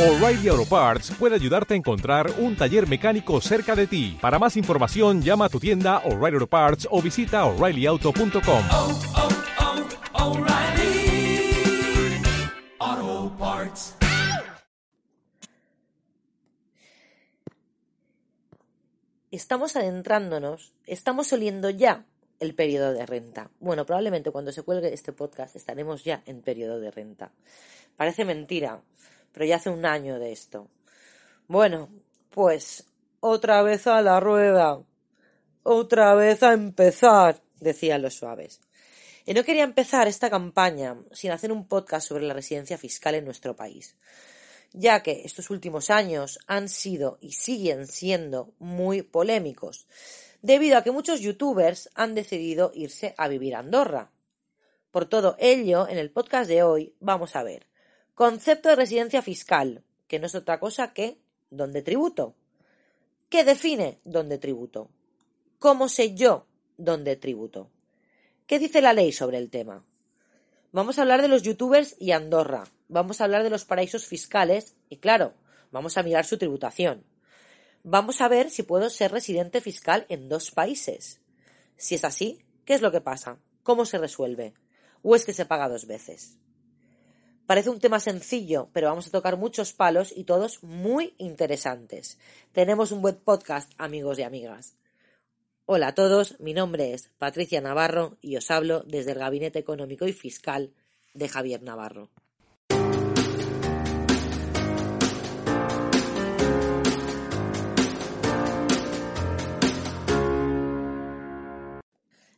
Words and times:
O'Reilly 0.00 0.48
Auto 0.48 0.64
Parts 0.64 1.10
puede 1.18 1.34
ayudarte 1.34 1.74
a 1.74 1.76
encontrar 1.76 2.32
un 2.38 2.56
taller 2.56 2.88
mecánico 2.88 3.38
cerca 3.42 3.76
de 3.76 3.86
ti. 3.86 4.16
Para 4.18 4.38
más 4.38 4.56
información, 4.56 5.20
llama 5.20 5.44
a 5.44 5.48
tu 5.50 5.60
tienda 5.60 5.98
O'Reilly 6.06 6.36
Auto 6.36 6.46
Parts 6.46 6.88
o 6.90 7.02
visita 7.02 7.44
oreillyauto.com. 7.44 8.64
oh, 8.72 9.00
oh, 12.80 13.36
Parts. 13.38 13.94
Estamos 19.30 19.76
adentrándonos, 19.76 20.72
estamos 20.86 21.30
oliendo 21.34 21.68
ya 21.68 22.06
el 22.38 22.54
periodo 22.54 22.94
de 22.94 23.04
renta. 23.04 23.50
Bueno, 23.60 23.84
probablemente 23.84 24.30
cuando 24.30 24.50
se 24.50 24.62
cuelgue 24.62 24.94
este 24.94 25.12
podcast 25.12 25.56
estaremos 25.56 26.04
ya 26.04 26.22
en 26.24 26.40
periodo 26.40 26.80
de 26.80 26.90
renta. 26.90 27.32
Parece 27.98 28.24
mentira, 28.24 28.80
pero 29.32 29.44
ya 29.44 29.56
hace 29.56 29.70
un 29.70 29.86
año 29.86 30.18
de 30.18 30.32
esto. 30.32 30.68
Bueno, 31.48 31.88
pues 32.30 32.86
otra 33.20 33.62
vez 33.62 33.86
a 33.86 34.02
la 34.02 34.20
rueda, 34.20 34.80
otra 35.62 36.14
vez 36.14 36.42
a 36.42 36.52
empezar, 36.52 37.42
decían 37.58 38.02
los 38.02 38.14
suaves. 38.14 38.60
Y 39.26 39.34
no 39.34 39.44
quería 39.44 39.64
empezar 39.64 40.08
esta 40.08 40.30
campaña 40.30 40.96
sin 41.12 41.30
hacer 41.30 41.52
un 41.52 41.68
podcast 41.68 42.08
sobre 42.08 42.24
la 42.24 42.34
residencia 42.34 42.78
fiscal 42.78 43.14
en 43.14 43.24
nuestro 43.24 43.54
país, 43.54 43.96
ya 44.72 45.02
que 45.02 45.22
estos 45.24 45.50
últimos 45.50 45.90
años 45.90 46.38
han 46.46 46.68
sido 46.68 47.18
y 47.20 47.32
siguen 47.32 47.86
siendo 47.86 48.54
muy 48.58 49.02
polémicos, 49.02 49.86
debido 50.42 50.78
a 50.78 50.82
que 50.82 50.90
muchos 50.90 51.20
youtubers 51.20 51.90
han 51.94 52.14
decidido 52.14 52.72
irse 52.74 53.14
a 53.18 53.28
vivir 53.28 53.54
a 53.54 53.58
Andorra. 53.58 54.10
Por 54.90 55.04
todo 55.06 55.36
ello, 55.38 55.86
en 55.86 55.98
el 55.98 56.10
podcast 56.10 56.48
de 56.48 56.62
hoy 56.62 56.94
vamos 56.98 57.36
a 57.36 57.42
ver 57.42 57.69
concepto 58.20 58.68
de 58.68 58.76
residencia 58.76 59.22
fiscal, 59.22 59.82
que 60.06 60.18
no 60.18 60.26
es 60.26 60.34
otra 60.34 60.60
cosa 60.60 60.92
que 60.92 61.16
dónde 61.48 61.80
tributo. 61.80 62.34
¿Qué 63.30 63.44
define 63.44 63.98
dónde 64.04 64.36
tributo? 64.36 64.90
¿Cómo 65.58 65.88
sé 65.88 66.14
yo 66.14 66.46
dónde 66.76 67.16
tributo? 67.16 67.70
¿Qué 68.46 68.58
dice 68.58 68.82
la 68.82 68.92
ley 68.92 69.10
sobre 69.12 69.38
el 69.38 69.48
tema? 69.48 69.86
Vamos 70.70 70.98
a 70.98 71.00
hablar 71.00 71.22
de 71.22 71.28
los 71.28 71.40
youtubers 71.40 71.96
y 71.98 72.10
Andorra. 72.10 72.64
Vamos 72.88 73.22
a 73.22 73.24
hablar 73.24 73.42
de 73.42 73.48
los 73.48 73.64
paraísos 73.64 74.04
fiscales 74.04 74.74
y, 74.90 74.98
claro, 74.98 75.32
vamos 75.72 75.96
a 75.96 76.02
mirar 76.02 76.26
su 76.26 76.36
tributación. 76.36 77.06
Vamos 77.84 78.20
a 78.20 78.28
ver 78.28 78.50
si 78.50 78.64
puedo 78.64 78.90
ser 78.90 79.12
residente 79.12 79.62
fiscal 79.62 80.04
en 80.10 80.28
dos 80.28 80.50
países. 80.50 81.22
Si 81.78 81.94
es 81.94 82.04
así, 82.04 82.44
¿qué 82.66 82.74
es 82.74 82.82
lo 82.82 82.92
que 82.92 83.00
pasa? 83.00 83.38
¿Cómo 83.62 83.86
se 83.86 83.96
resuelve? 83.96 84.52
¿O 85.00 85.16
es 85.16 85.24
que 85.24 85.32
se 85.32 85.46
paga 85.46 85.70
dos 85.70 85.86
veces? 85.86 86.36
Parece 87.50 87.70
un 87.70 87.80
tema 87.80 87.98
sencillo, 87.98 88.68
pero 88.72 88.86
vamos 88.86 89.08
a 89.08 89.10
tocar 89.10 89.36
muchos 89.36 89.72
palos 89.72 90.12
y 90.16 90.22
todos 90.22 90.62
muy 90.62 91.14
interesantes. 91.18 92.16
Tenemos 92.52 92.92
un 92.92 93.02
buen 93.02 93.16
podcast, 93.16 93.72
amigos 93.76 94.20
y 94.20 94.22
amigas. 94.22 94.76
Hola 95.66 95.88
a 95.88 95.94
todos, 95.96 96.38
mi 96.38 96.54
nombre 96.54 96.94
es 96.94 97.08
Patricia 97.18 97.60
Navarro 97.60 98.18
y 98.20 98.36
os 98.36 98.52
hablo 98.52 98.84
desde 98.84 99.10
el 99.10 99.18
Gabinete 99.18 99.58
Económico 99.58 100.06
y 100.06 100.12
Fiscal 100.12 100.72
de 101.12 101.28
Javier 101.28 101.60
Navarro. 101.64 102.08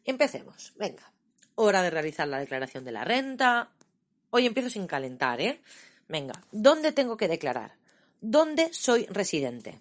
Empecemos, 0.07 0.73
venga. 0.77 1.13
Hora 1.55 1.83
de 1.83 1.91
realizar 1.91 2.27
la 2.29 2.39
declaración 2.39 2.87
de 2.87 2.93
la 2.93 3.05
renta. 3.05 3.73
Hoy 4.35 4.47
empiezo 4.47 4.71
sin 4.71 4.87
calentar, 4.87 5.43
¿eh? 5.43 5.61
Venga, 6.09 6.33
¿dónde 6.53 6.93
tengo 6.93 7.19
que 7.19 7.29
declarar? 7.29 7.73
¿Dónde 8.23 8.73
soy 8.73 9.05
residente? 9.05 9.79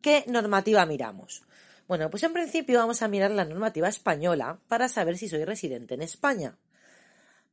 ¿Qué 0.00 0.22
normativa 0.28 0.86
miramos? 0.86 1.42
Bueno, 1.88 2.08
pues 2.08 2.22
en 2.22 2.32
principio 2.32 2.78
vamos 2.78 3.02
a 3.02 3.08
mirar 3.08 3.32
la 3.32 3.44
normativa 3.44 3.88
española 3.88 4.60
para 4.68 4.88
saber 4.88 5.18
si 5.18 5.28
soy 5.28 5.44
residente 5.44 5.94
en 5.94 6.02
España. 6.02 6.56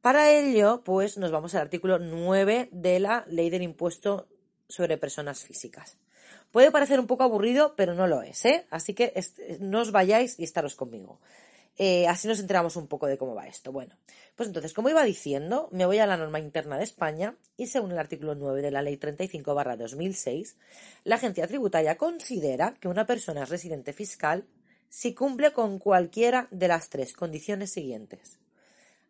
Para 0.02 0.30
ello, 0.30 0.84
pues 0.86 1.18
nos 1.18 1.32
vamos 1.32 1.56
al 1.56 1.62
artículo 1.62 1.98
9 1.98 2.70
de 2.72 3.00
la 3.00 3.26
Ley 3.28 3.50
del 3.50 3.64
Impuesto 3.64 4.28
sobre 4.70 5.00
Personas 5.00 5.44
Físicas. 5.44 5.98
Puede 6.52 6.70
parecer 6.70 7.00
un 7.00 7.08
poco 7.08 7.24
aburrido, 7.24 7.74
pero 7.76 7.96
no 7.96 8.06
lo 8.06 8.22
es, 8.22 8.46
¿eh? 8.46 8.68
Así 8.70 8.94
que 8.94 9.12
no 9.60 9.82
os 9.82 9.92
vayáis 9.92 10.40
y 10.40 10.44
estaros 10.44 10.76
conmigo. 10.76 11.20
Eh, 11.78 12.08
así 12.08 12.28
nos 12.28 12.40
enteramos 12.40 12.76
un 12.76 12.88
poco 12.88 13.06
de 13.06 13.18
cómo 13.18 13.36
va 13.36 13.48
esto. 13.48 13.72
Bueno, 13.72 13.96
pues 14.36 14.48
entonces, 14.48 14.74
como 14.74 14.90
iba 14.90 15.04
diciendo, 15.04 15.70
me 15.72 15.86
voy 15.86 16.00
a 16.00 16.08
la 16.08 16.18
norma 16.18 16.40
interna 16.40 16.78
de 16.78 16.84
España 16.84 17.36
y 17.56 17.68
según 17.68 17.92
el 17.92 18.00
artículo 18.00 18.34
9 18.34 18.62
de 18.62 18.72
la 18.72 18.82
Ley 18.82 18.98
35 18.98 19.54
2006, 19.78 20.58
la 21.04 21.16
agencia 21.16 21.48
tributaria 21.48 21.98
considera 21.98 22.74
que 22.80 22.88
una 22.88 23.06
persona 23.06 23.44
es 23.44 23.50
residente 23.50 23.94
fiscal 23.94 24.46
si 24.90 25.14
cumple 25.14 25.52
con 25.54 25.78
cualquiera 25.78 26.48
de 26.50 26.68
las 26.68 26.90
tres 26.90 27.14
condiciones 27.14 27.72
siguientes. 27.72 28.40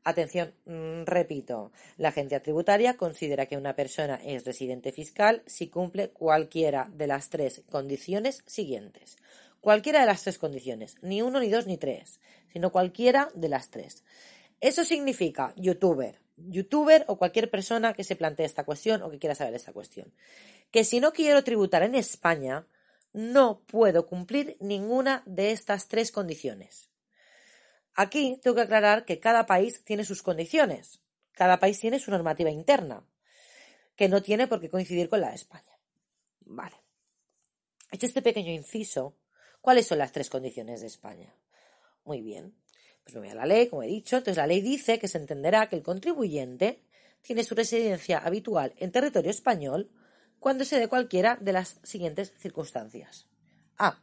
Atención, 0.03 0.53
mmm, 0.65 1.03
repito, 1.05 1.71
la 1.97 2.09
agencia 2.09 2.41
tributaria 2.41 2.95
considera 2.95 3.45
que 3.45 3.57
una 3.57 3.75
persona 3.75 4.15
es 4.23 4.45
residente 4.45 4.91
fiscal 4.91 5.43
si 5.45 5.67
cumple 5.67 6.11
cualquiera 6.11 6.89
de 6.93 7.07
las 7.07 7.29
tres 7.29 7.63
condiciones 7.69 8.41
siguientes. 8.45 9.17
Cualquiera 9.67 9.99
de 9.99 10.05
las 10.05 10.23
tres 10.23 10.37
condiciones, 10.37 10.95
ni 11.01 11.21
uno, 11.21 11.41
ni 11.41 11.49
dos, 11.49 11.67
ni 11.67 11.77
tres, 11.77 12.21
sino 12.53 12.71
cualquiera 12.71 13.27
de 13.35 13.49
las 13.49 13.69
tres. 13.69 14.05
Eso 14.61 14.85
significa 14.85 15.53
youtuber, 15.57 16.21
youtuber 16.37 17.03
o 17.09 17.17
cualquier 17.17 17.51
persona 17.51 17.93
que 17.93 18.05
se 18.05 18.15
plantee 18.15 18.45
esta 18.45 18.63
cuestión 18.63 19.01
o 19.01 19.09
que 19.09 19.19
quiera 19.19 19.35
saber 19.35 19.53
esta 19.55 19.73
cuestión. 19.73 20.13
Que 20.71 20.85
si 20.85 21.01
no 21.01 21.11
quiero 21.11 21.43
tributar 21.43 21.83
en 21.83 21.95
España, 21.95 22.65
no 23.11 23.59
puedo 23.59 24.05
cumplir 24.05 24.55
ninguna 24.61 25.21
de 25.25 25.51
estas 25.51 25.89
tres 25.89 26.13
condiciones. 26.13 26.87
Aquí 27.93 28.39
tengo 28.41 28.55
que 28.55 28.61
aclarar 28.61 29.03
que 29.03 29.19
cada 29.19 29.47
país 29.47 29.83
tiene 29.83 30.05
sus 30.05 30.23
condiciones, 30.23 31.01
cada 31.33 31.59
país 31.59 31.77
tiene 31.77 31.99
su 31.99 32.09
normativa 32.09 32.49
interna, 32.49 33.05
que 33.97 34.07
no 34.07 34.21
tiene 34.23 34.47
por 34.47 34.61
qué 34.61 34.69
coincidir 34.69 35.09
con 35.09 35.19
la 35.19 35.31
de 35.31 35.35
España. 35.35 35.77
Vale. 36.45 36.77
Hecho 37.91 38.05
este 38.05 38.21
pequeño 38.21 38.53
inciso, 38.53 39.17
¿cuáles 39.67 39.87
son 39.87 39.97
las 39.97 40.13
tres 40.13 40.29
condiciones 40.29 40.79
de 40.79 40.87
España? 40.87 41.35
Muy 42.05 42.21
bien. 42.21 42.55
Pues 43.03 43.15
me 43.15 43.19
voy 43.19 43.29
a 43.31 43.35
la 43.35 43.45
ley, 43.45 43.67
como 43.67 43.83
he 43.83 43.87
dicho. 43.87 44.15
Entonces 44.15 44.37
la 44.37 44.47
ley 44.47 44.61
dice 44.61 44.97
que 44.97 45.09
se 45.09 45.17
entenderá 45.17 45.67
que 45.67 45.75
el 45.75 45.83
contribuyente 45.83 46.85
tiene 47.21 47.43
su 47.43 47.53
residencia 47.53 48.19
habitual 48.19 48.73
en 48.77 48.93
territorio 48.93 49.29
español 49.29 49.91
cuando 50.39 50.63
se 50.63 50.79
dé 50.79 50.87
cualquiera 50.87 51.37
de 51.41 51.51
las 51.51 51.81
siguientes 51.83 52.31
circunstancias. 52.37 53.27
A. 53.77 54.01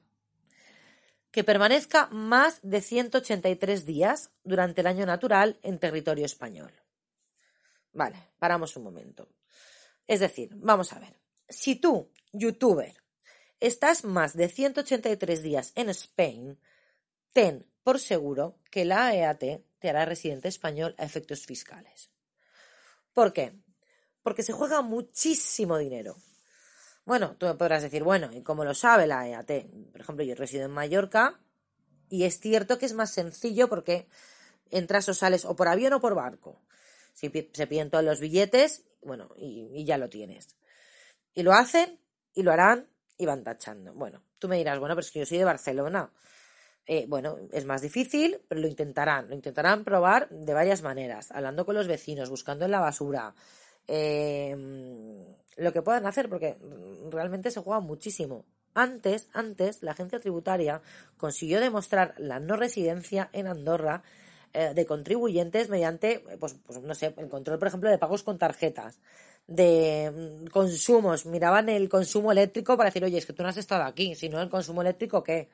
Que 1.30 1.44
permanezca 1.44 2.08
más 2.08 2.60
de 2.62 2.82
183 2.82 3.86
días 3.86 4.32
durante 4.42 4.82
el 4.82 4.86
año 4.86 5.06
natural 5.06 5.58
en 5.62 5.78
territorio 5.78 6.26
español. 6.26 6.74
Vale, 7.94 8.18
paramos 8.38 8.76
un 8.76 8.82
momento. 8.82 9.30
Es 10.06 10.20
decir, 10.20 10.50
vamos 10.56 10.92
a 10.92 10.98
ver. 10.98 11.18
Si 11.48 11.76
tú, 11.76 12.10
youtuber, 12.34 13.03
estás 13.66 14.04
más 14.04 14.36
de 14.36 14.48
183 14.48 15.42
días 15.42 15.72
en 15.74 15.88
Spain, 15.88 16.58
ten 17.32 17.66
por 17.82 17.98
seguro 17.98 18.58
que 18.70 18.84
la 18.84 19.06
AEAT 19.06 19.62
te 19.78 19.88
hará 19.88 20.04
residente 20.04 20.48
español 20.48 20.94
a 20.98 21.04
efectos 21.04 21.46
fiscales. 21.46 22.10
¿Por 23.12 23.32
qué? 23.32 23.54
Porque 24.22 24.42
se 24.42 24.52
juega 24.52 24.82
muchísimo 24.82 25.78
dinero. 25.78 26.16
Bueno, 27.04 27.36
tú 27.38 27.46
me 27.46 27.54
podrás 27.54 27.82
decir, 27.82 28.02
bueno, 28.02 28.30
¿y 28.32 28.42
cómo 28.42 28.64
lo 28.64 28.74
sabe 28.74 29.06
la 29.06 29.28
EAT? 29.28 29.66
Por 29.92 30.00
ejemplo, 30.00 30.24
yo 30.24 30.34
resido 30.34 30.64
en 30.64 30.70
Mallorca 30.70 31.40
y 32.08 32.24
es 32.24 32.40
cierto 32.40 32.78
que 32.78 32.86
es 32.86 32.94
más 32.94 33.12
sencillo 33.12 33.68
porque 33.68 34.08
entras 34.70 35.08
o 35.08 35.14
sales 35.14 35.44
o 35.44 35.56
por 35.56 35.68
avión 35.68 35.92
o 35.92 36.00
por 36.00 36.14
barco. 36.14 36.62
Si 37.12 37.30
se 37.52 37.66
piden 37.66 37.90
todos 37.90 38.04
los 38.04 38.20
billetes, 38.20 38.84
bueno, 39.02 39.30
y 39.36 39.84
ya 39.84 39.98
lo 39.98 40.08
tienes. 40.08 40.56
Y 41.34 41.42
lo 41.42 41.52
hacen 41.52 42.00
y 42.34 42.42
lo 42.42 42.52
harán 42.52 42.93
y 43.16 43.26
van 43.26 43.42
tachando. 43.42 43.94
Bueno, 43.94 44.22
tú 44.38 44.48
me 44.48 44.56
dirás, 44.56 44.78
bueno, 44.78 44.94
pero 44.94 45.04
es 45.04 45.10
que 45.10 45.20
yo 45.20 45.26
soy 45.26 45.38
de 45.38 45.44
Barcelona. 45.44 46.10
Eh, 46.86 47.06
bueno, 47.08 47.38
es 47.52 47.64
más 47.64 47.80
difícil, 47.80 48.40
pero 48.48 48.60
lo 48.60 48.68
intentarán. 48.68 49.28
Lo 49.28 49.34
intentarán 49.34 49.84
probar 49.84 50.28
de 50.28 50.52
varias 50.52 50.82
maneras, 50.82 51.30
hablando 51.30 51.64
con 51.64 51.74
los 51.74 51.86
vecinos, 51.86 52.28
buscando 52.30 52.64
en 52.64 52.70
la 52.70 52.80
basura, 52.80 53.34
eh, 53.88 54.54
lo 55.56 55.72
que 55.72 55.82
puedan 55.82 56.06
hacer, 56.06 56.28
porque 56.28 56.58
realmente 57.10 57.50
se 57.50 57.60
juega 57.60 57.80
muchísimo. 57.80 58.44
Antes, 58.74 59.28
antes, 59.32 59.82
la 59.82 59.92
agencia 59.92 60.18
tributaria 60.18 60.82
consiguió 61.16 61.60
demostrar 61.60 62.14
la 62.18 62.40
no 62.40 62.56
residencia 62.56 63.30
en 63.32 63.46
Andorra 63.46 64.02
eh, 64.52 64.72
de 64.74 64.84
contribuyentes 64.84 65.68
mediante, 65.68 66.24
pues, 66.40 66.56
pues, 66.66 66.80
no 66.80 66.94
sé, 66.94 67.14
el 67.16 67.28
control, 67.28 67.58
por 67.58 67.68
ejemplo, 67.68 67.88
de 67.88 67.98
pagos 67.98 68.24
con 68.24 68.36
tarjetas, 68.36 69.00
de 69.46 70.10
mm, 70.44 70.46
consumos. 70.48 71.26
Miraban 71.26 71.68
el 71.68 71.88
consumo 71.88 72.32
eléctrico 72.32 72.76
para 72.76 72.90
decir, 72.90 73.04
oye, 73.04 73.18
es 73.18 73.26
que 73.26 73.32
tú 73.32 73.42
no 73.42 73.48
has 73.48 73.56
estado 73.56 73.84
aquí, 73.84 74.14
sino 74.14 74.40
el 74.40 74.48
consumo 74.48 74.82
eléctrico, 74.82 75.22
¿qué? 75.22 75.48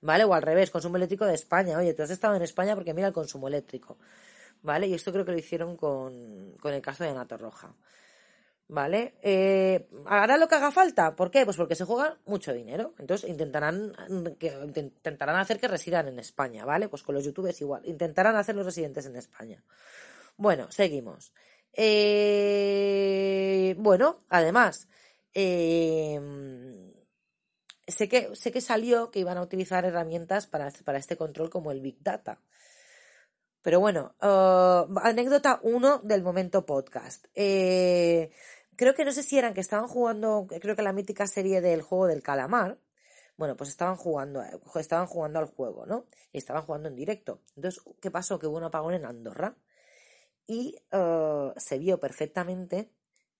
¿Vale? 0.00 0.24
O 0.24 0.34
al 0.34 0.42
revés, 0.42 0.70
consumo 0.70 0.96
eléctrico 0.96 1.24
de 1.26 1.34
España. 1.34 1.78
Oye, 1.78 1.94
tú 1.94 2.02
has 2.02 2.10
estado 2.10 2.34
en 2.36 2.42
España 2.42 2.74
porque 2.74 2.94
mira 2.94 3.08
el 3.08 3.14
consumo 3.14 3.48
eléctrico. 3.48 3.98
¿Vale? 4.62 4.86
Y 4.86 4.94
esto 4.94 5.12
creo 5.12 5.24
que 5.24 5.32
lo 5.32 5.38
hicieron 5.38 5.76
con, 5.76 6.52
con 6.60 6.72
el 6.72 6.80
caso 6.82 7.04
de 7.04 7.10
Ana 7.10 7.24
Roja. 7.24 7.74
¿vale? 8.68 9.14
Eh, 9.22 9.88
¿Hará 10.06 10.36
lo 10.36 10.48
que 10.48 10.54
haga 10.54 10.70
falta? 10.70 11.14
¿Por 11.14 11.30
qué? 11.30 11.44
Pues 11.44 11.56
porque 11.56 11.74
se 11.74 11.84
juega 11.84 12.18
mucho 12.26 12.52
dinero. 12.52 12.94
Entonces 12.98 13.28
intentarán, 13.28 13.92
que, 14.38 14.52
intentarán 14.74 15.36
hacer 15.36 15.60
que 15.60 15.68
residan 15.68 16.08
en 16.08 16.18
España, 16.18 16.64
¿vale? 16.64 16.88
Pues 16.88 17.02
con 17.02 17.14
los 17.14 17.24
youtubers 17.24 17.60
igual. 17.60 17.82
Intentarán 17.84 18.36
hacer 18.36 18.54
los 18.54 18.66
residentes 18.66 19.06
en 19.06 19.16
España. 19.16 19.62
Bueno, 20.36 20.70
seguimos. 20.70 21.32
Eh, 21.76 23.74
bueno, 23.78 24.24
además, 24.28 24.88
eh, 25.34 26.20
sé, 27.86 28.08
que, 28.08 28.34
sé 28.34 28.52
que 28.52 28.60
salió 28.60 29.10
que 29.10 29.20
iban 29.20 29.38
a 29.38 29.42
utilizar 29.42 29.84
herramientas 29.84 30.46
para, 30.46 30.70
para 30.84 30.98
este 30.98 31.16
control 31.16 31.50
como 31.50 31.70
el 31.72 31.80
Big 31.80 32.02
Data. 32.02 32.40
Pero 33.64 33.80
bueno, 33.80 34.14
uh, 34.20 34.98
anécdota 35.00 35.58
1 35.62 36.00
del 36.04 36.22
momento 36.22 36.66
podcast. 36.66 37.26
Eh, 37.34 38.30
creo 38.76 38.94
que 38.94 39.06
no 39.06 39.12
sé 39.12 39.22
si 39.22 39.38
eran 39.38 39.54
que 39.54 39.62
estaban 39.62 39.88
jugando, 39.88 40.46
creo 40.60 40.76
que 40.76 40.82
la 40.82 40.92
mítica 40.92 41.26
serie 41.26 41.62
del 41.62 41.80
juego 41.80 42.06
del 42.06 42.22
calamar. 42.22 42.78
Bueno, 43.38 43.56
pues 43.56 43.70
estaban 43.70 43.96
jugando, 43.96 44.42
estaban 44.76 45.06
jugando 45.06 45.38
al 45.38 45.46
juego, 45.46 45.86
¿no? 45.86 46.06
Y 46.30 46.38
estaban 46.38 46.62
jugando 46.62 46.88
en 46.88 46.94
directo. 46.94 47.40
Entonces, 47.56 47.82
¿qué 48.02 48.10
pasó? 48.10 48.38
Que 48.38 48.46
hubo 48.46 48.58
un 48.58 48.64
apagón 48.64 48.94
en 48.94 49.06
Andorra. 49.06 49.56
Y 50.46 50.76
uh, 50.92 51.52
se 51.56 51.78
vio 51.78 51.98
perfectamente 51.98 52.90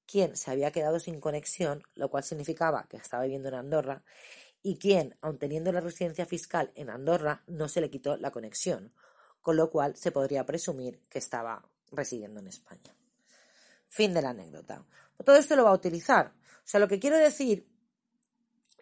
quién 0.07 0.37
se 0.37 0.51
había 0.51 0.71
quedado 0.71 0.99
sin 0.99 1.21
conexión, 1.21 1.83
lo 1.95 2.11
cual 2.11 2.25
significaba 2.25 2.87
que 2.89 2.97
estaba 2.97 3.25
viviendo 3.25 3.49
en 3.49 3.55
Andorra, 3.55 4.05
y 4.63 4.79
quién, 4.79 5.17
aun 5.21 5.39
teniendo 5.39 5.73
la 5.73 5.81
residencia 5.81 6.25
fiscal 6.25 6.73
en 6.75 6.89
Andorra, 6.89 7.43
no 7.47 7.69
se 7.69 7.83
le 7.83 7.91
quitó 7.91 8.17
la 8.17 8.31
conexión 8.31 8.95
con 9.45 9.59
lo 9.59 9.71
cual 9.71 9.95
se 9.95 10.11
podría 10.11 10.47
presumir 10.47 11.03
que 11.11 11.19
estaba 11.19 11.69
residiendo 11.93 12.41
en 12.41 12.47
España. 12.47 12.97
Fin 13.89 14.15
de 14.15 14.23
la 14.23 14.31
anécdota. 14.31 14.87
Todo 15.23 15.37
esto 15.37 15.55
lo 15.55 15.65
va 15.65 15.71
a 15.71 15.75
utilizar. 15.75 16.33
O 16.39 16.67
sea, 16.67 16.81
lo 16.81 16.89
que 16.89 16.99
quiero 16.99 17.19
decir 17.19 17.69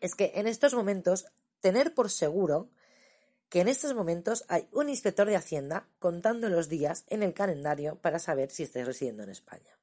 es 0.01 0.15
que 0.15 0.31
en 0.37 0.47
estos 0.47 0.73
momentos, 0.73 1.27
tener 1.59 1.95
por 1.95 2.11
seguro 2.11 2.71
que 3.53 3.61
en 3.61 3.69
estos 3.69 3.95
momentos 3.95 4.47
hay 4.49 4.67
un 4.73 4.89
inspector 4.89 5.29
de 5.29 5.37
Hacienda 5.37 5.87
contando 5.99 6.49
los 6.49 6.71
días 6.71 7.05
en 7.09 7.23
el 7.23 7.35
calendario 7.35 7.97
para 7.97 8.19
saber 8.19 8.51
si 8.51 8.63
estáis 8.63 8.87
residiendo 8.87 9.25
en 9.25 9.29
España. 9.29 9.77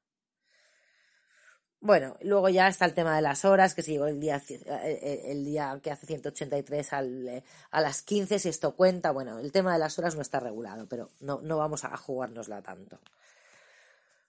Bueno, 1.78 2.16
luego 2.20 2.48
ya 2.48 2.66
está 2.66 2.84
el 2.84 2.94
tema 2.94 3.14
de 3.14 3.22
las 3.22 3.44
horas, 3.44 3.76
que 3.76 3.82
si 3.82 3.92
llegó 3.92 4.08
el 4.08 4.18
día, 4.18 4.42
eh, 4.48 4.60
eh, 4.66 5.22
el 5.26 5.44
día 5.44 5.78
que 5.80 5.92
hace 5.92 6.04
183 6.04 6.92
al, 6.92 7.28
eh, 7.28 7.44
a 7.70 7.80
las 7.80 8.02
15, 8.02 8.40
si 8.40 8.48
esto 8.48 8.74
cuenta. 8.74 9.12
Bueno, 9.12 9.38
el 9.38 9.52
tema 9.52 9.72
de 9.72 9.78
las 9.78 9.96
horas 10.00 10.16
no 10.16 10.22
está 10.22 10.40
regulado, 10.40 10.88
pero 10.88 11.10
no, 11.20 11.40
no 11.40 11.56
vamos 11.56 11.84
a 11.84 11.96
jugárnosla 11.96 12.62
tanto. 12.62 12.98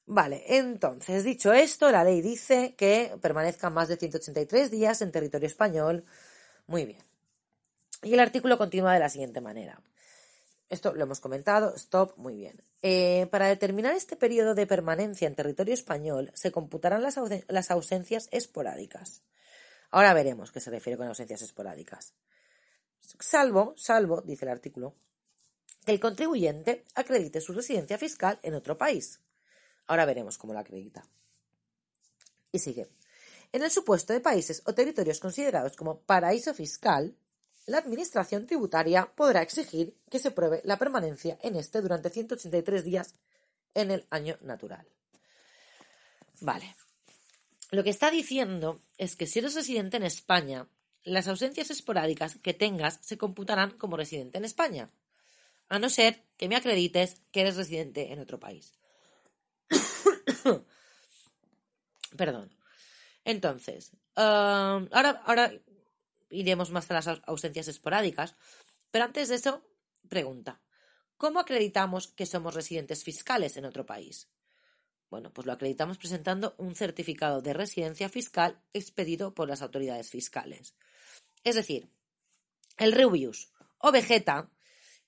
Vale, 0.05 0.43
entonces, 0.55 1.23
dicho 1.23 1.51
esto, 1.51 1.89
la 1.91 2.03
ley 2.03 2.21
dice 2.21 2.75
que 2.75 3.17
permanezca 3.19 3.71
más 3.71 3.87
de 3.87 3.97
183 3.97 4.69
días 4.69 5.01
en 5.01 5.11
territorio 5.11 5.47
español. 5.47 6.05
Muy 6.67 6.85
bien. 6.85 7.10
Y 8.03 8.13
el 8.13 8.19
artículo 8.19 8.57
continúa 8.57 8.93
de 8.93 8.99
la 8.99 9.09
siguiente 9.09 9.41
manera. 9.41 9.81
Esto 10.69 10.93
lo 10.93 11.03
hemos 11.03 11.19
comentado, 11.19 11.75
stop, 11.75 12.17
muy 12.17 12.35
bien. 12.35 12.63
Eh, 12.81 13.27
para 13.29 13.47
determinar 13.47 13.93
este 13.93 14.15
periodo 14.15 14.55
de 14.55 14.65
permanencia 14.65 15.27
en 15.27 15.35
territorio 15.35 15.73
español 15.73 16.31
se 16.33 16.51
computarán 16.51 17.03
las, 17.03 17.19
las 17.47 17.71
ausencias 17.71 18.29
esporádicas. 18.31 19.21
Ahora 19.91 20.13
veremos 20.13 20.51
qué 20.51 20.61
se 20.61 20.71
refiere 20.71 20.97
con 20.97 21.07
ausencias 21.07 21.41
esporádicas. 21.41 22.13
Salvo, 23.19 23.73
salvo, 23.77 24.21
dice 24.21 24.45
el 24.45 24.51
artículo, 24.51 24.95
que 25.85 25.91
el 25.91 25.99
contribuyente 25.99 26.85
acredite 26.95 27.41
su 27.41 27.53
residencia 27.53 27.97
fiscal 27.97 28.39
en 28.41 28.53
otro 28.53 28.77
país. 28.77 29.19
Ahora 29.87 30.05
veremos 30.05 30.37
cómo 30.37 30.53
la 30.53 30.61
acredita. 30.61 31.03
Y 32.51 32.59
sigue. 32.59 32.87
En 33.51 33.63
el 33.63 33.71
supuesto 33.71 34.13
de 34.13 34.21
países 34.21 34.61
o 34.65 34.73
territorios 34.73 35.19
considerados 35.19 35.75
como 35.75 35.99
paraíso 35.99 36.53
fiscal, 36.53 37.17
la 37.65 37.77
Administración 37.77 38.45
tributaria 38.47 39.11
podrá 39.15 39.41
exigir 39.41 39.95
que 40.09 40.19
se 40.19 40.31
pruebe 40.31 40.61
la 40.63 40.77
permanencia 40.77 41.37
en 41.41 41.55
este 41.55 41.81
durante 41.81 42.09
183 42.09 42.83
días 42.83 43.15
en 43.73 43.91
el 43.91 44.05
año 44.09 44.37
natural. 44.41 44.87
Vale. 46.41 46.75
Lo 47.71 47.83
que 47.83 47.89
está 47.91 48.11
diciendo 48.11 48.81
es 48.97 49.15
que 49.15 49.27
si 49.27 49.39
eres 49.39 49.55
residente 49.55 49.97
en 49.97 50.03
España, 50.03 50.67
las 51.03 51.27
ausencias 51.27 51.71
esporádicas 51.71 52.37
que 52.37 52.53
tengas 52.53 52.99
se 53.01 53.17
computarán 53.17 53.71
como 53.71 53.95
residente 53.95 54.37
en 54.37 54.45
España, 54.45 54.91
a 55.69 55.79
no 55.79 55.89
ser 55.89 56.23
que 56.37 56.49
me 56.49 56.55
acredites 56.55 57.21
que 57.31 57.41
eres 57.41 57.55
residente 57.55 58.11
en 58.11 58.19
otro 58.19 58.39
país. 58.39 58.73
Perdón. 62.17 62.53
Entonces, 63.23 63.91
um, 64.17 64.89
ahora, 64.91 65.21
ahora 65.25 65.53
iremos 66.31 66.71
más 66.71 66.89
a 66.89 66.95
las 66.95 67.07
ausencias 67.25 67.67
esporádicas. 67.67 68.35
Pero 68.89 69.05
antes 69.05 69.29
de 69.29 69.35
eso, 69.35 69.63
pregunta. 70.09 70.61
¿Cómo 71.17 71.39
acreditamos 71.39 72.07
que 72.07 72.25
somos 72.25 72.55
residentes 72.55 73.03
fiscales 73.03 73.57
en 73.57 73.65
otro 73.65 73.85
país? 73.85 74.29
Bueno, 75.09 75.31
pues 75.31 75.45
lo 75.45 75.53
acreditamos 75.53 75.97
presentando 75.97 76.55
un 76.57 76.73
certificado 76.73 77.41
de 77.41 77.53
residencia 77.53 78.09
fiscal 78.09 78.61
expedido 78.73 79.33
por 79.33 79.47
las 79.47 79.61
autoridades 79.61 80.09
fiscales. 80.09 80.73
Es 81.43 81.55
decir, 81.55 81.89
el 82.77 82.93
Rubius 82.93 83.51
o 83.77 83.91
Vegeta 83.91 84.49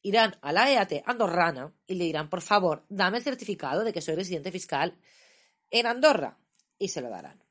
irán 0.01 0.37
a 0.41 0.51
la 0.51 0.69
EAT 0.69 1.03
andorrana 1.05 1.73
y 1.87 1.95
le 1.95 2.03
dirán, 2.03 2.29
por 2.29 2.41
favor, 2.41 2.85
dame 2.89 3.19
el 3.19 3.23
certificado 3.23 3.83
de 3.83 3.93
que 3.93 4.01
soy 4.01 4.15
residente 4.15 4.51
fiscal 4.51 4.99
en 5.71 5.87
Andorra. 5.87 6.37
Y 6.77 6.89
se 6.89 7.01
lo 7.01 7.09
darán. 7.09 7.41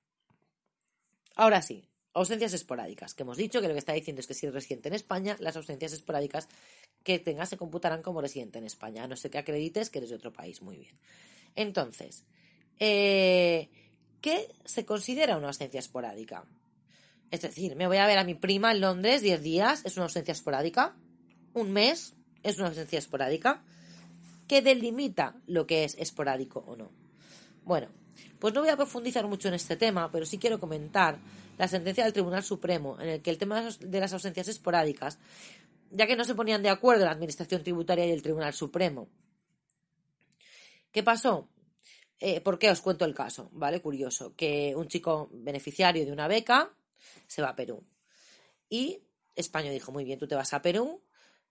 Ahora 1.36 1.62
sí, 1.62 1.88
Ausencias 2.14 2.52
esporádicas, 2.52 3.14
que 3.14 3.22
hemos 3.22 3.38
dicho 3.38 3.60
que 3.60 3.68
lo 3.68 3.74
que 3.74 3.78
está 3.78 3.94
diciendo 3.94 4.20
es 4.20 4.26
que 4.26 4.34
si 4.34 4.44
eres 4.44 4.54
residente 4.54 4.88
en 4.88 4.94
España, 4.94 5.36
las 5.40 5.56
ausencias 5.56 5.92
esporádicas 5.92 6.48
que 7.02 7.18
tengas 7.18 7.48
se 7.48 7.56
computarán 7.56 8.02
como 8.02 8.20
residente 8.20 8.58
en 8.58 8.64
España, 8.64 9.04
a 9.04 9.06
no 9.06 9.16
ser 9.16 9.30
que 9.30 9.38
acredites 9.38 9.88
que 9.88 9.98
eres 9.98 10.10
de 10.10 10.16
otro 10.16 10.32
país. 10.32 10.60
Muy 10.60 10.76
bien. 10.76 10.94
Entonces, 11.56 12.24
eh, 12.78 13.70
¿qué 14.20 14.48
se 14.64 14.84
considera 14.84 15.38
una 15.38 15.48
ausencia 15.48 15.80
esporádica? 15.80 16.44
Es 17.30 17.40
decir, 17.40 17.76
me 17.76 17.86
voy 17.86 17.96
a 17.96 18.06
ver 18.06 18.18
a 18.18 18.24
mi 18.24 18.34
prima 18.34 18.72
en 18.72 18.82
Londres 18.82 19.22
10 19.22 19.42
días, 19.42 19.82
¿es 19.86 19.96
una 19.96 20.04
ausencia 20.04 20.32
esporádica? 20.32 20.94
¿Un 21.54 21.72
mes? 21.72 22.14
¿Es 22.42 22.58
una 22.58 22.68
ausencia 22.68 22.98
esporádica? 22.98 23.64
¿Qué 24.48 24.60
delimita 24.60 25.40
lo 25.46 25.66
que 25.66 25.84
es 25.84 25.96
esporádico 25.98 26.62
o 26.66 26.76
no? 26.76 26.90
Bueno, 27.64 27.88
pues 28.38 28.54
no 28.54 28.60
voy 28.60 28.70
a 28.70 28.76
profundizar 28.76 29.26
mucho 29.26 29.48
en 29.48 29.54
este 29.54 29.76
tema, 29.76 30.10
pero 30.10 30.26
sí 30.26 30.38
quiero 30.38 30.58
comentar 30.58 31.18
la 31.58 31.68
sentencia 31.68 32.04
del 32.04 32.12
Tribunal 32.12 32.42
Supremo, 32.42 33.00
en 33.00 33.08
el 33.08 33.22
que 33.22 33.30
el 33.30 33.38
tema 33.38 33.62
de 33.62 34.00
las 34.00 34.12
ausencias 34.12 34.48
esporádicas, 34.48 35.18
ya 35.90 36.06
que 36.06 36.16
no 36.16 36.24
se 36.24 36.34
ponían 36.34 36.62
de 36.62 36.70
acuerdo 36.70 37.04
la 37.04 37.12
Administración 37.12 37.62
Tributaria 37.62 38.06
y 38.06 38.10
el 38.10 38.22
Tribunal 38.22 38.52
Supremo. 38.52 39.08
¿Qué 40.90 41.02
pasó? 41.02 41.48
Eh, 42.18 42.40
¿Por 42.40 42.58
qué 42.58 42.70
os 42.70 42.80
cuento 42.80 43.04
el 43.04 43.14
caso? 43.14 43.48
¿Vale? 43.52 43.80
Curioso. 43.80 44.34
Que 44.36 44.74
un 44.76 44.88
chico 44.88 45.28
beneficiario 45.32 46.04
de 46.04 46.12
una 46.12 46.28
beca 46.28 46.72
se 47.26 47.42
va 47.42 47.50
a 47.50 47.56
Perú. 47.56 47.84
Y 48.68 49.02
España 49.34 49.70
dijo, 49.70 49.92
muy 49.92 50.04
bien, 50.04 50.18
tú 50.18 50.28
te 50.28 50.34
vas 50.34 50.52
a 50.52 50.62
Perú, 50.62 51.02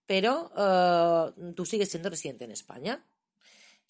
pero 0.06 0.52
eh, 0.58 1.54
tú 1.56 1.66
sigues 1.66 1.90
siendo 1.90 2.10
residente 2.10 2.46
en 2.46 2.52
España. 2.52 3.06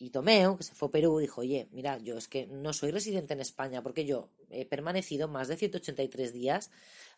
Y 0.01 0.09
Tomeo, 0.09 0.57
que 0.57 0.63
se 0.63 0.73
fue 0.73 0.87
a 0.87 0.91
Perú, 0.91 1.19
dijo, 1.19 1.41
oye, 1.41 1.67
mira, 1.71 1.99
yo 1.99 2.17
es 2.17 2.27
que 2.27 2.47
no 2.47 2.73
soy 2.73 2.89
residente 2.89 3.35
en 3.35 3.39
España 3.39 3.83
porque 3.83 4.03
yo 4.03 4.29
he 4.49 4.65
permanecido 4.65 5.27
más 5.27 5.47
de 5.47 5.57
183 5.57 6.33
días, 6.33 6.71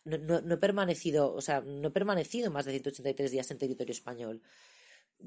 no, 0.04 0.18
no, 0.18 0.54
he 0.54 0.58
permanecido, 0.58 1.32
o 1.32 1.40
sea, 1.40 1.62
no 1.62 1.88
he 1.88 1.90
permanecido 1.90 2.50
más 2.50 2.66
de 2.66 2.72
183 2.72 3.30
días 3.30 3.50
en 3.50 3.56
territorio 3.56 3.92
español. 3.92 4.42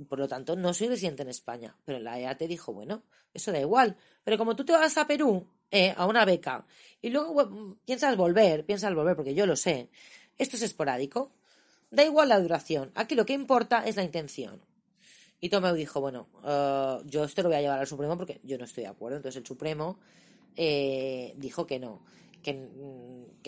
Por 0.07 0.19
lo 0.19 0.27
tanto, 0.27 0.55
no 0.55 0.71
soy 0.75 0.89
residente 0.89 1.23
en 1.23 1.29
España. 1.29 1.75
Pero 1.83 1.97
la 1.97 2.19
EAT 2.19 2.43
dijo, 2.43 2.73
bueno, 2.73 3.01
eso 3.33 3.51
da 3.51 3.59
igual. 3.59 3.97
Pero 4.23 4.37
como 4.37 4.55
tú 4.55 4.63
te 4.63 4.73
vas 4.73 4.95
a 4.99 5.07
Perú 5.07 5.47
eh, 5.71 5.95
a 5.97 6.05
una 6.05 6.25
beca 6.25 6.67
y 7.01 7.09
luego 7.09 7.75
piensas 7.85 8.15
volver, 8.15 8.67
piensas 8.67 8.93
volver, 8.93 9.15
porque 9.15 9.33
yo 9.33 9.47
lo 9.47 9.55
sé, 9.55 9.89
esto 10.37 10.57
es 10.57 10.61
esporádico. 10.61 11.31
Da 11.89 12.03
igual 12.03 12.29
la 12.29 12.39
duración. 12.39 12.91
Aquí 12.93 13.15
lo 13.15 13.25
que 13.25 13.33
importa 13.33 13.83
es 13.83 13.95
la 13.95 14.03
intención. 14.03 14.61
Y 15.39 15.49
Tomeu 15.49 15.75
dijo, 15.75 16.01
bueno, 16.01 16.27
eh, 16.43 16.97
yo 17.05 17.23
esto 17.23 17.43
lo 17.43 17.49
voy 17.49 17.57
a 17.57 17.61
llevar 17.61 17.79
al 17.79 17.87
Supremo 17.87 18.17
porque 18.17 18.39
yo 18.43 18.57
no 18.57 18.65
estoy 18.65 18.83
de 18.83 18.89
acuerdo. 18.89 19.17
Entonces 19.17 19.39
el 19.39 19.45
Supremo 19.45 19.99
eh, 20.55 21.33
dijo 21.37 21.67
que 21.67 21.79
no, 21.79 22.01
que, 22.41 22.53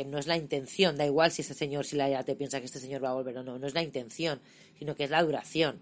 no 0.05 0.17
es 0.17 0.27
la 0.27 0.37
intención, 0.37 0.97
da 0.97 1.05
igual 1.05 1.31
si 1.31 1.41
ese 1.41 1.53
señor, 1.53 1.85
si 1.85 1.95
la 1.95 2.23
te 2.23 2.35
piensa 2.35 2.59
que 2.59 2.65
este 2.65 2.79
señor 2.79 3.03
va 3.03 3.09
a 3.09 3.13
volver 3.13 3.37
o 3.37 3.43
no, 3.43 3.57
no 3.57 3.67
es 3.67 3.73
la 3.73 3.81
intención, 3.81 4.39
sino 4.77 4.95
que 4.95 5.05
es 5.05 5.09
la 5.09 5.23
duración. 5.23 5.81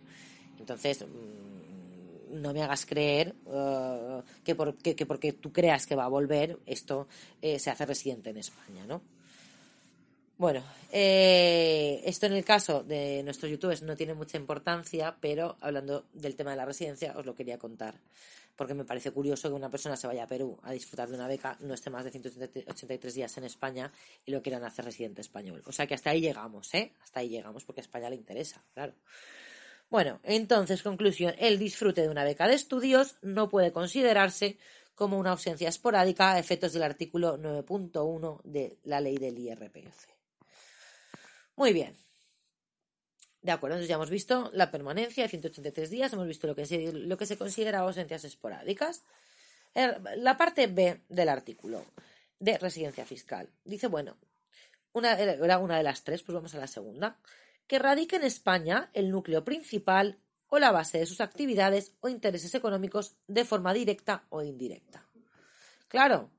Entonces, 0.60 1.06
mm, 1.06 2.42
no 2.42 2.54
me 2.54 2.62
hagas 2.62 2.86
creer 2.86 3.36
eh, 3.48 4.22
que, 4.44 4.96
que, 4.96 5.06
porque 5.06 5.34
tú 5.34 5.52
creas 5.52 5.86
que 5.86 5.96
va 5.96 6.06
a 6.06 6.10
volver, 6.10 6.58
esto 6.66 7.08
se 7.42 7.70
hace 7.70 7.86
residente 7.86 8.30
en 8.30 8.38
España, 8.38 8.86
¿no? 8.86 9.02
Bueno, 10.38 10.64
eh, 10.92 12.02
esto 12.06 12.28
en 12.28 12.34
el 12.34 12.46
caso 12.46 12.84
de 12.84 13.24
nuestros 13.24 13.50
youtubers 13.50 13.82
no 13.82 13.96
tiene 13.96 14.14
mucha 14.14 14.38
importancia, 14.38 15.18
pero 15.20 15.58
hablando 15.62 16.06
del 16.14 16.36
tema 16.36 16.52
de 16.52 16.58
la 16.58 16.66
residencia 16.66 17.18
os 17.18 17.26
lo 17.26 17.34
quería 17.34 17.58
contar. 17.58 17.96
porque 18.56 18.74
me 18.74 18.86
parece 18.86 19.12
curioso 19.12 19.50
que 19.50 19.54
una 19.54 19.70
persona 19.70 19.96
se 19.96 20.08
vaya 20.08 20.24
a 20.24 20.28
Perú 20.28 20.58
a 20.64 20.72
disfrutar 20.72 21.08
de 21.08 21.14
una 21.14 21.28
beca, 21.28 21.58
no 21.60 21.76
esté 21.76 21.92
más 21.92 22.04
de 22.04 22.10
183 22.10 23.14
días 23.14 23.38
en 23.38 23.44
España 23.44 23.92
y 24.26 24.32
lo 24.32 24.42
quieran 24.42 24.64
hacer 24.64 24.84
residente 24.84 25.22
español. 25.22 25.62
O 25.68 25.72
sea 25.72 25.86
que 25.86 25.94
hasta 25.94 26.10
ahí 26.10 26.22
llegamos, 26.22 26.74
¿eh? 26.74 26.92
Hasta 27.04 27.20
ahí 27.20 27.30
llegamos 27.30 27.66
porque 27.66 27.82
a 27.82 27.84
España 27.84 28.10
le 28.10 28.16
interesa, 28.16 28.64
claro. 28.74 28.94
Bueno, 29.92 30.20
entonces, 30.24 30.82
conclusión, 30.82 31.36
el 31.38 31.60
disfrute 31.60 32.02
de 32.02 32.10
una 32.10 32.24
beca 32.24 32.48
de 32.48 32.56
estudios 32.56 33.18
no 33.22 33.48
puede 33.48 33.72
considerarse 33.72 34.58
como 34.96 35.20
una 35.20 35.32
ausencia 35.32 35.70
esporádica 35.70 36.32
a 36.32 36.40
efectos 36.40 36.74
del 36.74 36.82
artículo 36.82 37.38
9.1 37.38 38.42
de 38.44 38.80
la 38.86 39.00
ley 39.02 39.18
del 39.18 39.38
IRPF. 39.38 40.17
Muy 41.58 41.74
bien. 41.74 41.98
De 43.42 43.52
acuerdo, 43.52 43.76
entonces 43.76 43.90
ya 43.90 43.96
hemos 43.96 44.10
visto 44.10 44.50
la 44.54 44.72
permanencia 44.72 45.24
de 45.24 45.30
183 45.30 45.90
días, 45.90 46.14
hemos 46.14 46.28
visto 46.28 46.48
lo 46.48 46.56
que 46.56 46.66
se, 46.66 46.94
lo 46.94 47.18
que 47.18 47.26
se 47.26 47.38
considera 47.38 47.80
ausencias 47.80 48.24
esporádicas. 48.24 49.04
Er, 49.74 50.02
la 50.18 50.38
parte 50.38 50.68
B 50.68 51.02
del 51.10 51.30
artículo 51.30 51.84
de 52.40 52.58
residencia 52.58 53.06
fiscal 53.06 53.50
dice, 53.66 53.88
bueno, 53.88 54.18
una, 54.94 55.20
era 55.20 55.58
una 55.58 55.78
de 55.78 55.84
las 55.84 56.04
tres, 56.04 56.24
pues 56.24 56.36
vamos 56.36 56.54
a 56.56 56.60
la 56.60 56.68
segunda, 56.68 57.20
que 57.66 57.80
radique 57.80 58.18
en 58.18 58.24
España 58.24 58.90
el 58.94 59.10
núcleo 59.10 59.44
principal 59.44 60.20
o 60.50 60.60
la 60.60 60.72
base 60.72 61.00
de 61.00 61.06
sus 61.06 61.22
actividades 61.22 61.94
o 62.02 62.10
intereses 62.10 62.54
económicos 62.54 63.16
de 63.28 63.46
forma 63.46 63.74
directa 63.74 64.26
o 64.30 64.44
indirecta. 64.44 65.06
Claro, 65.88 66.30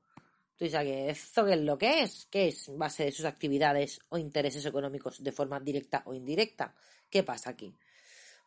tú 0.59 0.65
dices, 0.65 0.81
¿esto 0.85 1.45
qué 1.45 1.53
es 1.53 1.61
lo 1.61 1.77
que 1.77 2.01
es? 2.01 2.27
¿Qué 2.29 2.49
es 2.49 2.69
base 2.77 3.05
de 3.05 3.13
sus 3.13 3.23
actividades 3.23 4.01
o 4.09 4.17
intereses 4.17 4.65
económicos 4.65 5.23
de 5.23 5.31
forma 5.31 5.57
directa 5.61 6.03
o 6.05 6.13
indirecta? 6.13 6.75
¿Qué 7.09 7.23
pasa 7.23 7.51
aquí? 7.51 7.73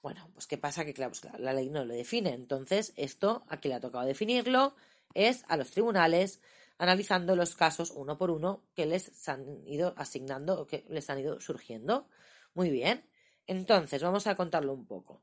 Bueno, 0.02 0.30
pues 0.34 0.46
qué 0.46 0.58
pasa 0.58 0.84
que, 0.84 0.92
claro, 0.92 1.12
pues, 1.12 1.40
la 1.40 1.54
ley 1.54 1.70
no 1.70 1.86
lo 1.86 1.94
define. 1.94 2.34
Entonces, 2.34 2.92
esto, 2.96 3.46
a 3.48 3.60
quien 3.60 3.70
le 3.70 3.76
ha 3.76 3.80
tocado 3.80 4.04
definirlo, 4.04 4.76
es 5.14 5.42
a 5.48 5.56
los 5.56 5.70
tribunales, 5.70 6.42
analizando 6.76 7.34
los 7.34 7.56
casos 7.56 7.90
uno 7.90 8.18
por 8.18 8.30
uno 8.30 8.62
que 8.74 8.84
les 8.84 9.26
han 9.26 9.66
ido 9.66 9.94
asignando 9.96 10.60
o 10.60 10.66
que 10.66 10.84
les 10.90 11.08
han 11.08 11.18
ido 11.18 11.40
surgiendo. 11.40 12.08
Muy 12.52 12.68
bien. 12.68 13.08
Entonces, 13.46 14.02
vamos 14.02 14.26
a 14.26 14.34
contarlo 14.34 14.74
un 14.74 14.86
poco. 14.86 15.22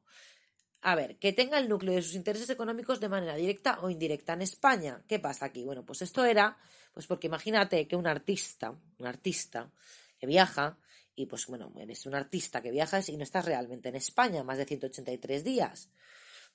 A 0.82 0.96
ver, 0.96 1.18
que 1.18 1.34
tenga 1.34 1.58
el 1.60 1.68
núcleo 1.68 1.96
de 1.96 2.02
sus 2.02 2.16
intereses 2.16 2.50
económicos 2.50 3.00
de 3.00 3.10
manera 3.10 3.36
directa 3.36 3.80
o 3.82 3.90
indirecta 3.90 4.34
en 4.34 4.42
España. 4.42 5.04
¿Qué 5.08 5.20
pasa 5.20 5.46
aquí? 5.46 5.66
Bueno, 5.66 5.86
pues 5.86 6.02
esto 6.02 6.24
era, 6.24 6.58
pues 6.94 7.06
porque 7.06 7.28
imagínate 7.28 7.86
que 7.88 7.98
un 7.98 8.08
artista, 8.08 8.74
un 8.98 9.06
artista 9.06 9.70
que 10.18 10.26
viaja, 10.26 10.78
y 11.16 11.26
pues 11.26 11.48
bueno, 11.48 11.74
eres 11.78 12.06
un 12.06 12.16
artista 12.16 12.62
que 12.62 12.72
viajas 12.72 13.10
y 13.10 13.18
no 13.18 13.24
estás 13.24 13.44
realmente 13.44 13.90
en 13.90 13.96
España 13.96 14.42
más 14.44 14.58
de 14.58 14.66
183 14.66 15.44
días. 15.44 15.90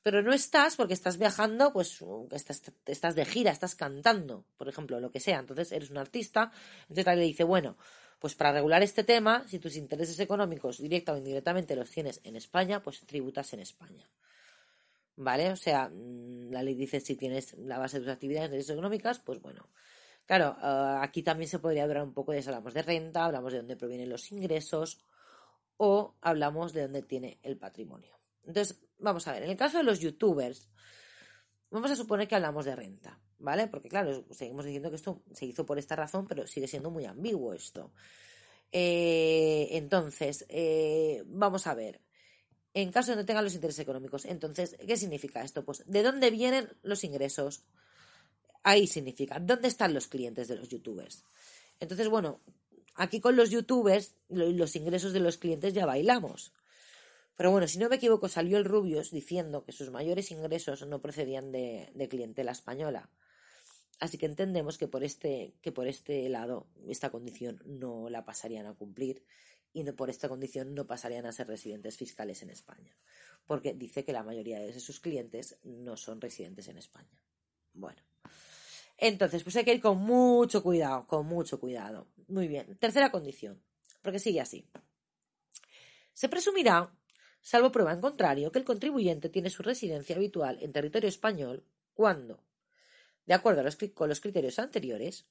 Pero 0.02 0.22
no 0.22 0.32
estás 0.32 0.76
porque 0.76 0.94
estás 0.94 1.18
viajando, 1.18 1.72
pues 1.72 2.02
estás, 2.30 2.62
estás 2.86 3.14
de 3.14 3.24
gira, 3.26 3.50
estás 3.50 3.74
cantando, 3.74 4.46
por 4.56 4.68
ejemplo, 4.68 5.00
lo 5.00 5.10
que 5.10 5.20
sea. 5.20 5.38
Entonces 5.38 5.70
eres 5.72 5.90
un 5.90 5.98
artista. 5.98 6.50
Entonces 6.88 7.06
le 7.16 7.24
dice, 7.24 7.44
bueno, 7.44 7.76
pues 8.24 8.36
para 8.36 8.52
regular 8.52 8.82
este 8.82 9.04
tema, 9.04 9.46
si 9.46 9.58
tus 9.58 9.76
intereses 9.76 10.18
económicos 10.18 10.78
directa 10.78 11.12
o 11.12 11.18
indirectamente 11.18 11.76
los 11.76 11.90
tienes 11.90 12.22
en 12.24 12.36
España, 12.36 12.82
pues 12.82 13.00
tributas 13.00 13.52
en 13.52 13.60
España. 13.60 14.08
¿Vale? 15.16 15.52
O 15.52 15.56
sea, 15.56 15.90
mm, 15.90 16.50
la 16.50 16.62
ley 16.62 16.74
dice 16.74 17.00
si 17.00 17.16
tienes 17.16 17.52
la 17.58 17.76
base 17.76 17.98
de 17.98 18.04
tus 18.06 18.14
actividades 18.14 18.70
económicas, 18.70 19.18
pues 19.18 19.42
bueno, 19.42 19.68
Claro, 20.24 20.56
eh, 20.58 20.96
aquí 21.02 21.22
también 21.22 21.50
se 21.50 21.58
podría 21.58 21.82
hablar 21.82 22.02
un 22.02 22.14
poco 22.14 22.32
de 22.32 22.38
eso. 22.38 22.48
Hablamos 22.48 22.72
de 22.72 22.80
renta, 22.80 23.26
hablamos 23.26 23.52
de 23.52 23.58
dónde 23.58 23.76
provienen 23.76 24.08
los 24.08 24.32
ingresos 24.32 25.04
o 25.76 26.14
hablamos 26.22 26.72
de 26.72 26.80
dónde 26.80 27.02
tiene 27.02 27.38
el 27.42 27.58
patrimonio. 27.58 28.16
Entonces, 28.46 28.80
vamos 28.96 29.28
a 29.28 29.34
ver, 29.34 29.42
en 29.42 29.50
el 29.50 29.56
caso 29.58 29.76
de 29.76 29.84
los 29.84 30.00
youtubers, 30.00 30.70
vamos 31.70 31.90
a 31.90 31.96
suponer 31.96 32.26
que 32.26 32.36
hablamos 32.36 32.64
de 32.64 32.74
renta, 32.74 33.20
¿vale? 33.44 33.68
Porque 33.68 33.88
claro, 33.88 34.24
seguimos 34.30 34.64
diciendo 34.64 34.90
que 34.90 34.96
esto 34.96 35.22
se 35.32 35.46
hizo 35.46 35.64
por 35.66 35.78
esta 35.78 35.94
razón, 35.94 36.26
pero 36.26 36.46
sigue 36.46 36.66
siendo 36.66 36.90
muy 36.90 37.04
ambiguo 37.04 37.52
esto. 37.54 37.92
Eh, 38.72 39.68
entonces, 39.72 40.44
eh, 40.48 41.22
vamos 41.26 41.66
a 41.66 41.74
ver. 41.74 42.00
En 42.72 42.90
caso 42.90 43.12
de 43.12 43.18
no 43.18 43.24
tengan 43.24 43.44
los 43.44 43.54
intereses 43.54 43.80
económicos, 43.80 44.24
entonces, 44.24 44.76
¿qué 44.84 44.96
significa 44.96 45.42
esto? 45.44 45.64
Pues, 45.64 45.84
¿de 45.86 46.02
dónde 46.02 46.30
vienen 46.30 46.68
los 46.82 47.04
ingresos? 47.04 47.62
Ahí 48.64 48.88
significa, 48.88 49.38
¿dónde 49.38 49.68
están 49.68 49.94
los 49.94 50.08
clientes 50.08 50.48
de 50.48 50.56
los 50.56 50.68
youtubers? 50.68 51.24
Entonces, 51.78 52.08
bueno, 52.08 52.40
aquí 52.96 53.20
con 53.20 53.36
los 53.36 53.50
youtubers, 53.50 54.16
los 54.28 54.74
ingresos 54.74 55.12
de 55.12 55.20
los 55.20 55.38
clientes 55.38 55.74
ya 55.74 55.86
bailamos. 55.86 56.52
Pero 57.36 57.50
bueno, 57.50 57.66
si 57.66 57.78
no 57.78 57.88
me 57.88 57.96
equivoco, 57.96 58.28
salió 58.28 58.58
el 58.58 58.64
Rubius 58.64 59.10
diciendo 59.10 59.64
que 59.64 59.72
sus 59.72 59.90
mayores 59.90 60.30
ingresos 60.30 60.86
no 60.86 61.00
procedían 61.00 61.50
de, 61.50 62.08
clientela 62.08 62.52
española. 62.52 63.10
Así 64.00 64.18
que 64.18 64.26
entendemos 64.26 64.78
que 64.78 64.88
por 64.88 65.04
este, 65.04 65.54
que 65.60 65.72
por 65.72 65.86
este 65.86 66.28
lado, 66.28 66.66
esta 66.88 67.10
condición 67.10 67.62
no 67.64 68.08
la 68.10 68.24
pasarían 68.24 68.66
a 68.66 68.74
cumplir 68.74 69.24
y 69.72 69.84
por 69.92 70.08
esta 70.08 70.28
condición 70.28 70.74
no 70.74 70.86
pasarían 70.86 71.26
a 71.26 71.32
ser 71.32 71.48
residentes 71.48 71.96
fiscales 71.96 72.42
en 72.42 72.50
España. 72.50 72.96
Porque 73.46 73.74
dice 73.74 74.04
que 74.04 74.12
la 74.12 74.22
mayoría 74.22 74.60
de 74.60 74.78
sus 74.80 75.00
clientes 75.00 75.58
no 75.64 75.96
son 75.96 76.20
residentes 76.20 76.68
en 76.68 76.78
España. 76.78 77.20
Bueno. 77.72 78.00
Entonces, 78.96 79.42
pues 79.42 79.56
hay 79.56 79.64
que 79.64 79.74
ir 79.74 79.80
con 79.80 79.98
mucho 79.98 80.62
cuidado, 80.62 81.06
con 81.06 81.26
mucho 81.26 81.58
cuidado. 81.58 82.06
Muy 82.28 82.46
bien. 82.46 82.76
Tercera 82.78 83.10
condición, 83.10 83.60
porque 84.00 84.20
sigue 84.20 84.40
así. 84.40 84.64
Se 86.12 86.28
presumirá, 86.28 86.96
salvo 87.40 87.72
prueba 87.72 87.92
en 87.92 88.00
contrario, 88.00 88.52
que 88.52 88.60
el 88.60 88.64
contribuyente 88.64 89.28
tiene 89.28 89.50
su 89.50 89.64
residencia 89.64 90.14
habitual 90.14 90.58
en 90.62 90.72
territorio 90.72 91.08
español 91.08 91.64
cuando, 91.92 92.44
de 93.26 93.34
acuerdo 93.34 93.62
con 93.94 94.08
los 94.08 94.20
criterios 94.20 94.58
anteriores, 94.58 95.26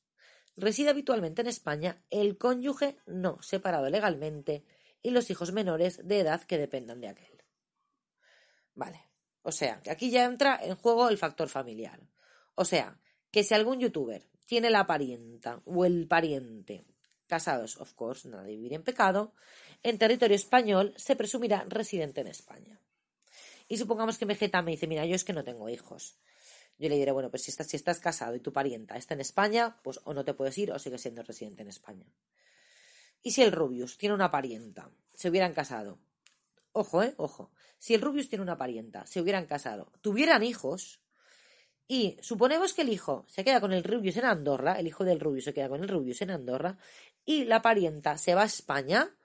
reside 0.55 0.89
habitualmente 0.89 1.41
en 1.41 1.47
España 1.47 2.03
el 2.09 2.37
cónyuge 2.37 2.97
no 3.05 3.41
separado 3.41 3.89
legalmente 3.89 4.63
y 5.01 5.11
los 5.11 5.29
hijos 5.29 5.51
menores 5.51 6.05
de 6.07 6.19
edad 6.19 6.43
que 6.43 6.57
dependan 6.57 7.01
de 7.01 7.09
aquel. 7.09 7.43
Vale. 8.75 9.09
O 9.41 9.51
sea, 9.51 9.81
que 9.81 9.91
aquí 9.91 10.09
ya 10.09 10.23
entra 10.23 10.59
en 10.63 10.75
juego 10.75 11.09
el 11.09 11.17
factor 11.17 11.49
familiar. 11.49 11.99
O 12.55 12.65
sea, 12.65 12.97
que 13.29 13.43
si 13.43 13.53
algún 13.53 13.79
youtuber 13.79 14.29
tiene 14.45 14.69
la 14.69 14.87
parienta 14.87 15.61
o 15.65 15.85
el 15.85 16.07
pariente 16.07 16.85
casados, 17.27 17.77
of 17.77 17.93
course, 17.93 18.29
nada 18.29 18.43
de 18.43 18.55
vivir 18.55 18.73
en 18.73 18.83
pecado, 18.83 19.33
en 19.81 19.97
territorio 19.97 20.35
español 20.35 20.93
se 20.97 21.15
presumirá 21.15 21.65
residente 21.67 22.21
en 22.21 22.27
España. 22.27 22.79
Y 23.67 23.77
supongamos 23.77 24.17
que 24.17 24.25
Vegeta 24.25 24.61
me 24.61 24.71
dice, 24.71 24.87
mira, 24.87 25.05
yo 25.05 25.15
es 25.15 25.23
que 25.23 25.33
no 25.33 25.43
tengo 25.43 25.67
hijos. 25.67 26.19
Yo 26.77 26.89
le 26.89 26.95
diré, 26.95 27.11
bueno, 27.11 27.29
pues 27.29 27.43
si 27.43 27.51
estás, 27.51 27.67
si 27.67 27.77
estás 27.77 27.99
casado 27.99 28.35
y 28.35 28.39
tu 28.39 28.51
parienta 28.51 28.97
está 28.97 29.13
en 29.13 29.21
España, 29.21 29.79
pues 29.83 29.99
o 30.03 30.13
no 30.13 30.25
te 30.25 30.33
puedes 30.33 30.57
ir 30.57 30.71
o 30.71 30.79
sigues 30.79 31.01
siendo 31.01 31.23
residente 31.23 31.61
en 31.61 31.69
España. 31.69 32.07
Y 33.21 33.31
si 33.31 33.41
el 33.41 33.51
Rubius 33.51 33.97
tiene 33.97 34.15
una 34.15 34.31
parienta, 34.31 34.91
se 35.13 35.29
hubieran 35.29 35.53
casado, 35.53 35.99
ojo, 36.73 37.03
eh, 37.03 37.13
ojo, 37.17 37.51
si 37.79 37.93
el 37.93 38.01
Rubius 38.01 38.29
tiene 38.29 38.43
una 38.43 38.57
parienta, 38.57 39.05
se 39.05 39.21
hubieran 39.21 39.45
casado, 39.45 39.91
tuvieran 40.01 40.43
hijos, 40.43 40.99
y 41.87 42.17
suponemos 42.21 42.73
que 42.73 42.81
el 42.81 42.89
hijo 42.89 43.25
se 43.27 43.43
queda 43.43 43.61
con 43.61 43.71
el 43.73 43.83
Rubius 43.83 44.17
en 44.17 44.25
Andorra, 44.25 44.79
el 44.79 44.87
hijo 44.87 45.03
del 45.03 45.19
Rubius 45.19 45.45
se 45.45 45.53
queda 45.53 45.69
con 45.69 45.83
el 45.83 45.89
Rubius 45.89 46.21
en 46.21 46.31
Andorra, 46.31 46.77
y 47.25 47.45
la 47.45 47.61
parienta 47.61 48.17
se 48.17 48.35
va 48.35 48.43
a 48.43 48.45
España, 48.45 49.15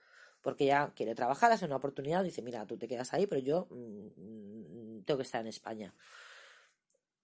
porque 0.41 0.65
ya 0.65 0.93
quiere 0.95 1.15
trabajar, 1.15 1.51
hace 1.51 1.65
una 1.65 1.77
oportunidad, 1.77 2.23
dice, 2.23 2.41
mira, 2.41 2.65
tú 2.65 2.77
te 2.77 2.87
quedas 2.87 3.13
ahí, 3.13 3.27
pero 3.27 3.41
yo 3.41 3.67
mm, 3.69 5.01
tengo 5.03 5.17
que 5.17 5.23
estar 5.23 5.41
en 5.41 5.47
España. 5.47 5.93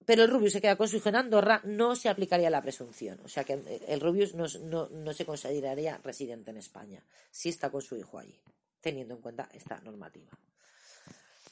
Pero 0.06 0.24
el 0.24 0.30
Rubius 0.30 0.54
se 0.54 0.62
queda 0.62 0.76
con 0.76 0.88
su 0.88 0.98
hijo 0.98 1.10
en 1.10 1.16
Andorra, 1.16 1.62
no 1.64 1.96
se 1.96 2.10
aplicaría 2.10 2.50
la 2.50 2.62
presunción. 2.62 3.20
O 3.24 3.28
sea 3.28 3.44
que 3.44 3.82
el 3.88 4.00
Rubius 4.00 4.36
no, 4.36 4.48
no 4.90 5.14
se 5.14 5.26
consideraría 5.26 6.00
residente 6.04 6.52
en 6.52 6.58
España, 6.58 7.04
si 7.32 7.50
está 7.50 7.70
con 7.70 7.82
su 7.82 7.98
hijo 7.98 8.20
allí, 8.20 8.40
teniendo 8.82 9.16
en 9.16 9.22
cuenta 9.22 9.50
esta 9.54 9.80
normativa. 9.82 10.32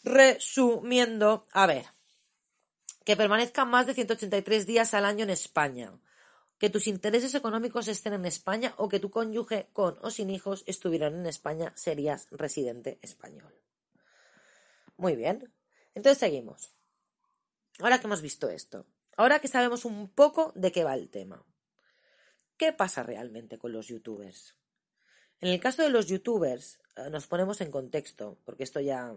Resumiendo, 0.04 1.48
a 1.52 1.66
ver, 1.66 1.86
que 3.04 3.18
permanezcan 3.18 3.70
más 3.70 3.88
de 3.88 3.94
183 3.94 4.66
días 4.66 4.94
al 4.94 5.06
año 5.06 5.24
en 5.24 5.30
España, 5.30 5.92
que 6.58 6.70
tus 6.70 6.88
intereses 6.88 7.36
económicos 7.36 7.88
estén 7.88 8.14
en 8.14 8.26
España 8.26 8.74
o 8.78 8.88
que 8.88 9.00
tu 9.00 9.10
cónyuge 9.10 9.68
con 9.74 9.98
o 10.02 10.10
sin 10.10 10.30
hijos 10.30 10.64
estuvieran 10.68 11.16
en 11.16 11.26
España, 11.26 11.74
serías 11.76 12.28
residente 12.32 13.00
español. 13.02 13.54
Muy 14.98 15.16
bien. 15.16 15.52
Entonces 15.96 16.20
seguimos. 16.20 16.73
Ahora 17.80 18.00
que 18.00 18.08
hemos 18.08 18.22
visto 18.22 18.50
esto, 18.50 18.86
ahora 19.18 19.40
que 19.40 19.48
sabemos 19.48 19.86
un 19.86 20.10
poco 20.10 20.52
de 20.56 20.72
qué 20.72 20.84
va 20.84 20.94
el 20.94 21.10
tema, 21.10 21.46
¿qué 22.58 22.72
pasa 22.72 23.04
realmente 23.04 23.58
con 23.58 23.72
los 23.72 23.88
youtubers? 23.88 24.56
En 25.42 25.50
el 25.50 25.60
caso 25.60 25.82
de 25.82 25.90
los 25.90 26.08
youtubers, 26.08 26.80
eh, 26.96 27.10
nos 27.10 27.28
ponemos 27.28 27.60
en 27.62 27.72
contexto, 27.72 28.38
porque 28.46 28.64
esto 28.64 28.80
ya, 28.80 29.14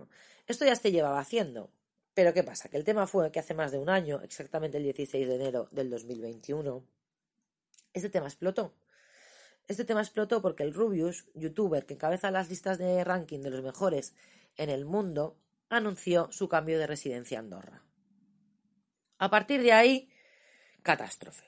esto 0.47 0.65
ya 0.65 0.75
se 0.75 0.91
llevaba 0.91 1.21
haciendo. 1.21 1.71
Pero 2.15 2.33
¿qué 2.33 2.43
pasa? 2.43 2.69
Que 2.69 2.79
el 2.79 2.85
tema 2.85 3.07
fue 3.07 3.31
que 3.31 3.39
hace 3.39 3.55
más 3.55 3.73
de 3.73 3.79
un 3.79 3.91
año, 3.91 4.21
exactamente 4.23 4.79
el 4.79 4.85
16 4.85 5.29
de 5.29 5.35
enero 5.35 5.69
del 5.71 5.91
2021, 5.91 6.83
este 7.93 8.11
tema 8.11 8.27
explotó. 8.27 8.75
Este 9.69 9.85
tema 9.85 10.01
explotó 10.01 10.43
porque 10.43 10.63
el 10.63 10.75
Rubius, 10.75 11.27
youtuber 11.35 11.87
que 11.87 11.95
encabeza 11.95 12.31
las 12.31 12.49
listas 12.49 12.79
de 12.79 13.05
ranking 13.05 13.41
de 13.41 13.51
los 13.51 13.63
mejores 13.63 14.15
en 14.57 14.71
el 14.71 14.85
mundo, 14.85 15.37
anunció 15.69 16.33
su 16.33 16.49
cambio 16.49 16.79
de 16.79 16.87
residencia 16.87 17.39
a 17.39 17.43
Andorra. 17.43 17.86
A 19.19 19.31
partir 19.31 19.63
de 19.63 19.73
ahí, 19.73 20.11
catástrofe. 20.83 21.45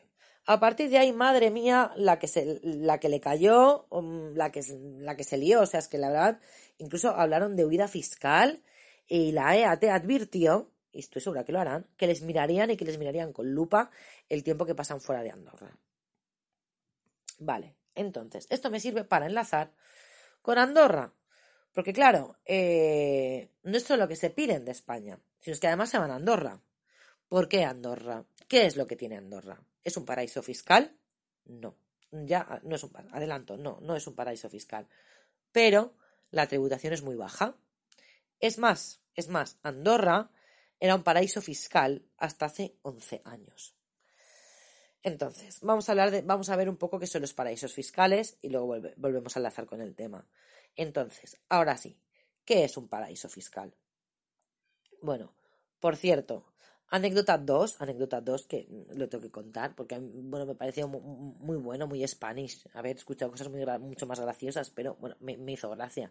A 0.46 0.60
partir 0.60 0.88
de 0.88 0.96
ahí, 0.96 1.12
madre 1.12 1.50
mía, 1.50 1.92
la 1.96 2.18
que, 2.18 2.26
se, 2.26 2.60
la 2.62 2.98
que 2.98 3.10
le 3.10 3.20
cayó, 3.20 3.86
um, 3.90 4.34
la 4.34 4.50
que, 4.50 4.62
la 5.00 5.14
que 5.14 5.24
se 5.24 5.36
lió, 5.36 5.60
o 5.60 5.66
sea, 5.66 5.80
es 5.80 5.88
que 5.88 5.98
la 5.98 6.08
verdad, 6.08 6.40
incluso 6.78 7.10
hablaron 7.10 7.54
de 7.54 7.66
huida 7.66 7.86
fiscal 7.86 8.62
y 9.06 9.32
la 9.32 9.54
EAT 9.56 9.84
advirtió, 9.84 10.72
y 10.90 11.00
estoy 11.00 11.20
segura 11.20 11.44
que 11.44 11.52
lo 11.52 11.60
harán, 11.60 11.86
que 11.98 12.06
les 12.06 12.22
mirarían 12.22 12.70
y 12.70 12.78
que 12.78 12.86
les 12.86 12.98
mirarían 12.98 13.34
con 13.34 13.52
lupa 13.52 13.90
el 14.30 14.42
tiempo 14.42 14.64
que 14.64 14.74
pasan 14.74 15.02
fuera 15.02 15.22
de 15.22 15.30
Andorra. 15.30 15.76
Vale, 17.38 17.74
entonces, 17.94 18.46
esto 18.48 18.70
me 18.70 18.80
sirve 18.80 19.04
para 19.04 19.26
enlazar 19.26 19.72
con 20.40 20.56
Andorra. 20.56 21.12
Porque 21.74 21.92
claro, 21.92 22.38
eh, 22.46 23.50
no 23.62 23.76
es 23.76 23.84
solo 23.84 24.04
lo 24.04 24.08
que 24.08 24.16
se 24.16 24.30
piden 24.30 24.64
de 24.64 24.72
España, 24.72 25.20
sino 25.40 25.58
que 25.58 25.66
además 25.66 25.90
se 25.90 25.98
van 25.98 26.10
a 26.10 26.16
Andorra. 26.16 26.60
¿Por 27.28 27.48
qué 27.48 27.64
Andorra? 27.64 28.24
¿Qué 28.46 28.66
es 28.66 28.76
lo 28.76 28.86
que 28.86 28.96
tiene 28.96 29.16
Andorra? 29.16 29.60
¿Es 29.84 29.96
un 29.96 30.04
paraíso 30.04 30.42
fiscal? 30.42 30.96
No. 31.44 31.76
Ya 32.10 32.60
no 32.64 32.76
es 32.76 32.82
un 32.82 32.92
adelanto, 33.12 33.56
no, 33.58 33.78
no 33.82 33.94
es 33.94 34.06
un 34.06 34.14
paraíso 34.14 34.48
fiscal. 34.48 34.88
Pero 35.52 35.94
la 36.30 36.46
tributación 36.46 36.94
es 36.94 37.02
muy 37.02 37.16
baja. 37.16 37.56
Es 38.40 38.58
más, 38.58 39.02
es 39.14 39.28
más, 39.28 39.58
Andorra 39.62 40.30
era 40.80 40.94
un 40.94 41.02
paraíso 41.02 41.42
fiscal 41.42 42.06
hasta 42.16 42.46
hace 42.46 42.78
11 42.82 43.22
años. 43.24 43.74
Entonces, 45.02 45.60
vamos 45.60 45.88
a 45.88 45.92
hablar 45.92 46.10
de, 46.10 46.22
vamos 46.22 46.48
a 46.50 46.56
ver 46.56 46.68
un 46.68 46.76
poco 46.76 46.98
qué 46.98 47.06
son 47.06 47.22
los 47.22 47.34
paraísos 47.34 47.72
fiscales 47.72 48.38
y 48.42 48.48
luego 48.48 48.80
volvemos 48.96 49.36
a 49.36 49.38
enlazar 49.40 49.66
con 49.66 49.80
el 49.80 49.94
tema. 49.94 50.26
Entonces, 50.76 51.38
ahora 51.48 51.76
sí, 51.76 52.00
¿qué 52.44 52.64
es 52.64 52.76
un 52.76 52.88
paraíso 52.88 53.28
fiscal? 53.28 53.74
Bueno, 55.00 55.34
por 55.80 55.96
cierto, 55.96 56.52
anécdota 56.90 57.38
2, 57.38 57.80
anécdota 57.80 58.20
2 58.20 58.46
que 58.46 58.66
lo 58.94 59.08
tengo 59.08 59.22
que 59.22 59.30
contar 59.30 59.74
porque 59.74 59.98
bueno, 59.98 60.46
me 60.46 60.54
pareció 60.54 60.88
muy, 60.88 61.56
bueno, 61.56 61.86
muy 61.86 62.06
Spanish, 62.06 62.66
haber 62.74 62.96
escuchado 62.96 63.30
cosas 63.30 63.48
muy, 63.48 63.64
mucho 63.80 64.06
más 64.06 64.20
graciosas, 64.20 64.70
pero 64.70 64.96
bueno, 64.96 65.16
me, 65.20 65.52
hizo 65.52 65.70
gracia. 65.70 66.10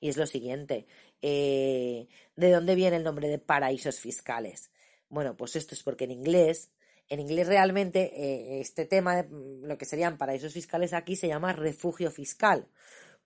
Y 0.00 0.08
es 0.08 0.16
lo 0.16 0.26
siguiente, 0.26 0.86
eh, 1.20 2.08
¿de 2.36 2.50
dónde 2.50 2.74
viene 2.74 2.96
el 2.96 3.04
nombre 3.04 3.28
de 3.28 3.38
paraísos 3.38 4.00
fiscales? 4.00 4.70
Bueno, 5.08 5.36
pues 5.36 5.56
esto 5.56 5.74
es 5.74 5.82
porque 5.82 6.04
en 6.04 6.12
inglés 6.12 6.70
en 7.10 7.18
inglés 7.18 7.48
realmente 7.48 8.12
eh, 8.14 8.60
este 8.60 8.86
tema, 8.86 9.16
de 9.16 9.22
mm, 9.24 9.64
lo 9.64 9.76
que 9.76 9.84
serían 9.84 10.16
paraísos 10.16 10.52
fiscales 10.54 10.92
aquí, 10.94 11.16
se 11.16 11.26
llama 11.26 11.52
refugio 11.52 12.10
fiscal. 12.10 12.68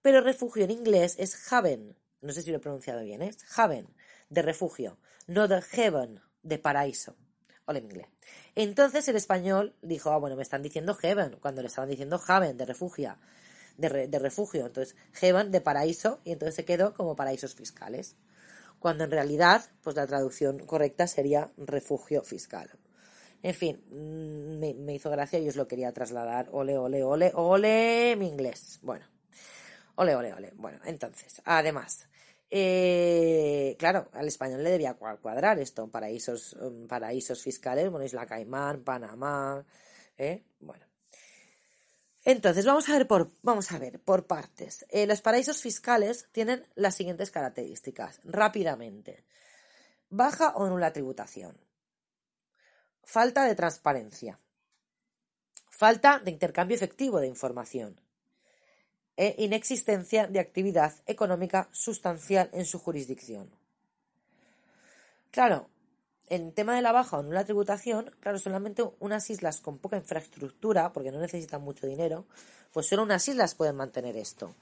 Pero 0.00 0.22
refugio 0.22 0.64
en 0.64 0.70
inglés 0.70 1.16
es 1.18 1.52
haven. 1.52 1.94
No 2.22 2.32
sé 2.32 2.42
si 2.42 2.50
lo 2.50 2.56
he 2.56 2.60
pronunciado 2.60 3.04
bien, 3.04 3.20
es 3.20 3.38
haven, 3.58 3.86
de 4.30 4.40
refugio, 4.40 4.98
no 5.26 5.46
de 5.46 5.60
heaven, 5.60 6.22
de 6.44 6.58
paraíso. 6.58 7.16
Hola 7.66 7.80
en 7.80 7.86
inglés. 7.86 8.06
Entonces 8.54 9.08
el 9.08 9.16
español 9.16 9.74
dijo, 9.82 10.10
ah, 10.10 10.18
bueno, 10.18 10.36
me 10.36 10.42
están 10.42 10.62
diciendo 10.62 10.94
heaven, 10.94 11.38
cuando 11.40 11.62
le 11.62 11.68
estaban 11.68 11.90
diciendo 11.90 12.20
haven, 12.28 12.56
de 12.56 12.66
refugio. 12.66 13.16
De, 13.76 14.06
de 14.06 14.18
refugio. 14.20 14.66
Entonces, 14.66 14.94
heaven, 15.14 15.50
de 15.50 15.60
paraíso, 15.60 16.20
y 16.22 16.30
entonces 16.30 16.54
se 16.54 16.64
quedó 16.64 16.94
como 16.94 17.16
paraísos 17.16 17.56
fiscales. 17.56 18.16
Cuando 18.78 19.04
en 19.04 19.10
realidad, 19.10 19.64
pues 19.82 19.96
la 19.96 20.06
traducción 20.06 20.58
correcta 20.60 21.08
sería 21.08 21.50
refugio 21.56 22.22
fiscal. 22.22 22.70
En 23.44 23.54
fin, 23.54 23.82
mm, 23.90 24.84
me, 24.84 24.94
hizo 24.94 25.10
gracia 25.10 25.38
y 25.38 25.46
os 25.46 25.56
lo 25.56 25.68
quería 25.68 25.92
trasladar. 25.92 26.48
Ole, 26.52 26.78
ole, 26.78 27.02
ole, 27.04 27.30
ole, 27.34 28.16
mi 28.16 28.26
inglés. 28.26 28.78
Bueno, 28.80 29.06
ole, 29.96 30.14
ole, 30.16 30.32
ole. 30.32 30.52
Bueno, 30.56 30.78
entonces, 30.86 31.42
además, 31.44 32.08
eh, 32.56 33.74
claro, 33.80 34.08
al 34.12 34.28
español 34.28 34.62
le 34.62 34.70
debía 34.70 34.94
cuadrar 34.94 35.58
esto, 35.58 35.88
paraísos, 35.88 36.56
mm, 36.60 36.86
paraísos 36.86 37.42
fiscales, 37.42 37.90
bueno, 37.90 38.06
Isla 38.06 38.26
Caimán, 38.26 38.84
Panamá, 38.84 39.66
¿eh? 40.16 40.44
Bueno. 40.60 40.86
Entonces, 42.22 42.64
vamos 42.64 42.88
a 42.88 42.92
ver 42.92 43.08
por, 43.08 43.32
vamos 43.42 43.72
a 43.72 43.78
ver, 43.80 43.98
por 43.98 44.28
partes. 44.28 44.86
Eh, 44.90 45.04
los 45.08 45.20
paraísos 45.20 45.60
fiscales 45.60 46.28
tienen 46.30 46.64
las 46.76 46.94
siguientes 46.94 47.32
características, 47.32 48.20
rápidamente. 48.22 49.24
Baja 50.08 50.50
o 50.54 50.68
nula 50.68 50.92
tributación. 50.92 51.58
Falta 53.02 53.46
de 53.46 53.56
transparencia. 53.56 54.38
Falta 55.70 56.20
de 56.20 56.30
intercambio 56.30 56.76
efectivo 56.76 57.18
de 57.18 57.26
información. 57.26 58.00
E 59.16 59.36
inexistencia 59.38 60.26
de 60.26 60.40
actividad 60.40 60.92
económica 61.06 61.68
sustancial 61.70 62.50
en 62.52 62.66
su 62.66 62.78
jurisdicción. 62.78 63.48
Claro, 65.30 65.68
en 66.28 66.52
tema 66.52 66.74
de 66.74 66.82
la 66.82 66.92
baja 66.92 67.18
o 67.18 67.22
nula 67.22 67.44
tributación, 67.44 68.10
claro, 68.20 68.38
solamente 68.38 68.82
unas 68.98 69.30
islas 69.30 69.60
con 69.60 69.78
poca 69.78 69.96
infraestructura, 69.96 70.92
porque 70.92 71.12
no 71.12 71.20
necesitan 71.20 71.62
mucho 71.62 71.86
dinero, 71.86 72.26
pues 72.72 72.86
solo 72.86 73.02
unas 73.02 73.28
islas 73.28 73.54
pueden 73.54 73.76
mantener 73.76 74.16
esto. 74.16 74.54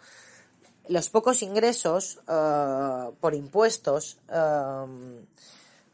Los 0.89 1.09
pocos 1.09 1.43
ingresos 1.43 2.21
eh, 2.29 3.11
por 3.21 3.35
impuestos 3.35 4.19
eh, 4.29 5.25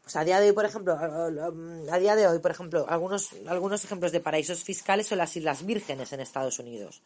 pues 0.09 0.15
a 0.15 0.23
día 0.23 0.39
de 0.39 0.47
hoy, 0.47 0.53
por 0.53 0.65
ejemplo, 0.65 0.97
a 0.97 1.99
día 1.99 2.15
de 2.15 2.25
hoy, 2.25 2.39
por 2.39 2.49
ejemplo, 2.49 2.83
algunos, 2.89 3.29
algunos 3.45 3.83
ejemplos 3.83 4.11
de 4.11 4.19
paraísos 4.19 4.63
fiscales 4.63 5.05
son 5.05 5.19
las 5.19 5.35
Islas 5.37 5.63
Vírgenes 5.63 6.11
en 6.13 6.19
Estados 6.19 6.57
Unidos. 6.57 7.03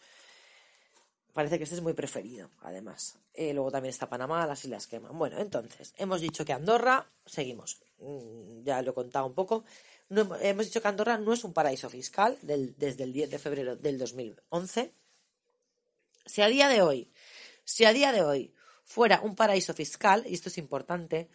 Parece 1.34 1.58
que 1.58 1.64
este 1.64 1.76
es 1.76 1.82
muy 1.82 1.94
preferido, 1.94 2.52
además. 2.62 3.18
Eh, 3.34 3.54
luego 3.54 3.72
también 3.72 3.90
está 3.90 4.08
Panamá, 4.08 4.46
las 4.46 4.64
Islas 4.64 4.86
Queman. 4.86 5.18
Bueno, 5.18 5.40
entonces, 5.40 5.94
hemos 5.98 6.22
dicho 6.22 6.46
que 6.46 6.54
Andorra, 6.54 7.10
seguimos, 7.26 7.82
mm, 7.98 8.64
ya 8.64 8.84
lo 8.84 8.92
he 8.92 8.94
contado 8.94 9.26
un 9.26 9.34
poco, 9.34 9.64
hemos 10.10 10.68
dicho 10.68 10.80
que 10.80 10.88
Andorra 10.88 11.18
no 11.18 11.34
es 11.34 11.44
un 11.44 11.52
paraíso 11.52 11.90
fiscal 11.90 12.38
desde 12.42 13.04
el 13.04 13.12
10 13.12 13.32
de 13.32 13.40
febrero 13.40 13.76
del 13.76 13.98
2011. 13.98 14.94
Si 16.26 16.42
a 16.44 16.48
día 16.48 16.70
de 16.70 16.84
hoy, 16.84 17.12
si 17.66 17.86
a 17.86 17.94
día 17.94 18.12
de 18.12 18.22
hoy 18.22 18.54
fuera 18.84 19.22
un 19.22 19.36
paraíso 19.36 19.74
fiscal, 19.74 20.24
y 20.28 20.36
esto 20.36 20.50
es 20.50 20.60
importante, 20.60 21.30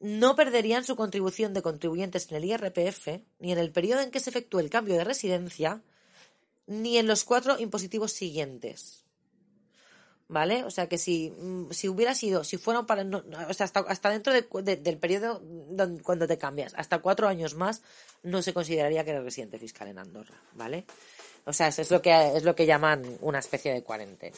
no 0.00 0.34
perderían 0.34 0.84
su 0.84 0.96
contribución 0.96 1.52
de 1.52 1.62
contribuyentes 1.62 2.30
en 2.30 2.36
el 2.38 2.44
IRPF, 2.46 3.08
ni 3.38 3.52
en 3.52 3.58
el 3.58 3.72
periodo 3.72 4.00
en 4.00 4.10
que 4.10 4.20
se 4.20 4.30
efectúe 4.30 4.60
el 4.60 4.70
cambio 4.70 4.94
de 4.96 5.04
residencia, 5.04 5.82
ni 6.66 6.96
en 6.98 7.06
los 7.06 7.24
cuatro 7.24 7.58
impositivos 7.58 8.12
siguientes. 8.12 9.01
¿Vale? 10.32 10.64
O 10.64 10.70
sea 10.70 10.88
que 10.88 10.96
si, 10.96 11.30
mm, 11.30 11.72
si 11.72 11.90
hubiera 11.90 12.14
sido, 12.14 12.42
si 12.42 12.56
fueran 12.56 12.86
para, 12.86 13.02
o 13.04 13.52
sea, 13.52 13.64
hasta, 13.64 13.80
hasta 13.80 14.08
dentro 14.08 14.32
del 14.32 14.98
periodo 14.98 15.42
cuando 16.02 16.26
te 16.26 16.38
cambias, 16.38 16.72
hasta 16.74 17.00
cuatro 17.00 17.28
años 17.28 17.54
más, 17.54 17.82
no 18.22 18.40
se 18.40 18.54
consideraría 18.54 19.04
que 19.04 19.10
eres 19.10 19.24
residente 19.24 19.58
fiscal 19.58 19.88
en 19.88 19.98
Andorra, 19.98 20.34
¿vale? 20.54 20.86
O 21.44 21.52
sea, 21.52 21.68
eso 21.68 21.82
es 21.82 21.90
lo 21.90 22.00
que, 22.00 22.34
es 22.34 22.44
lo 22.44 22.54
que 22.54 22.64
llaman 22.64 23.18
una 23.20 23.40
especie 23.40 23.74
de 23.74 23.82
cuarentena. 23.82 24.34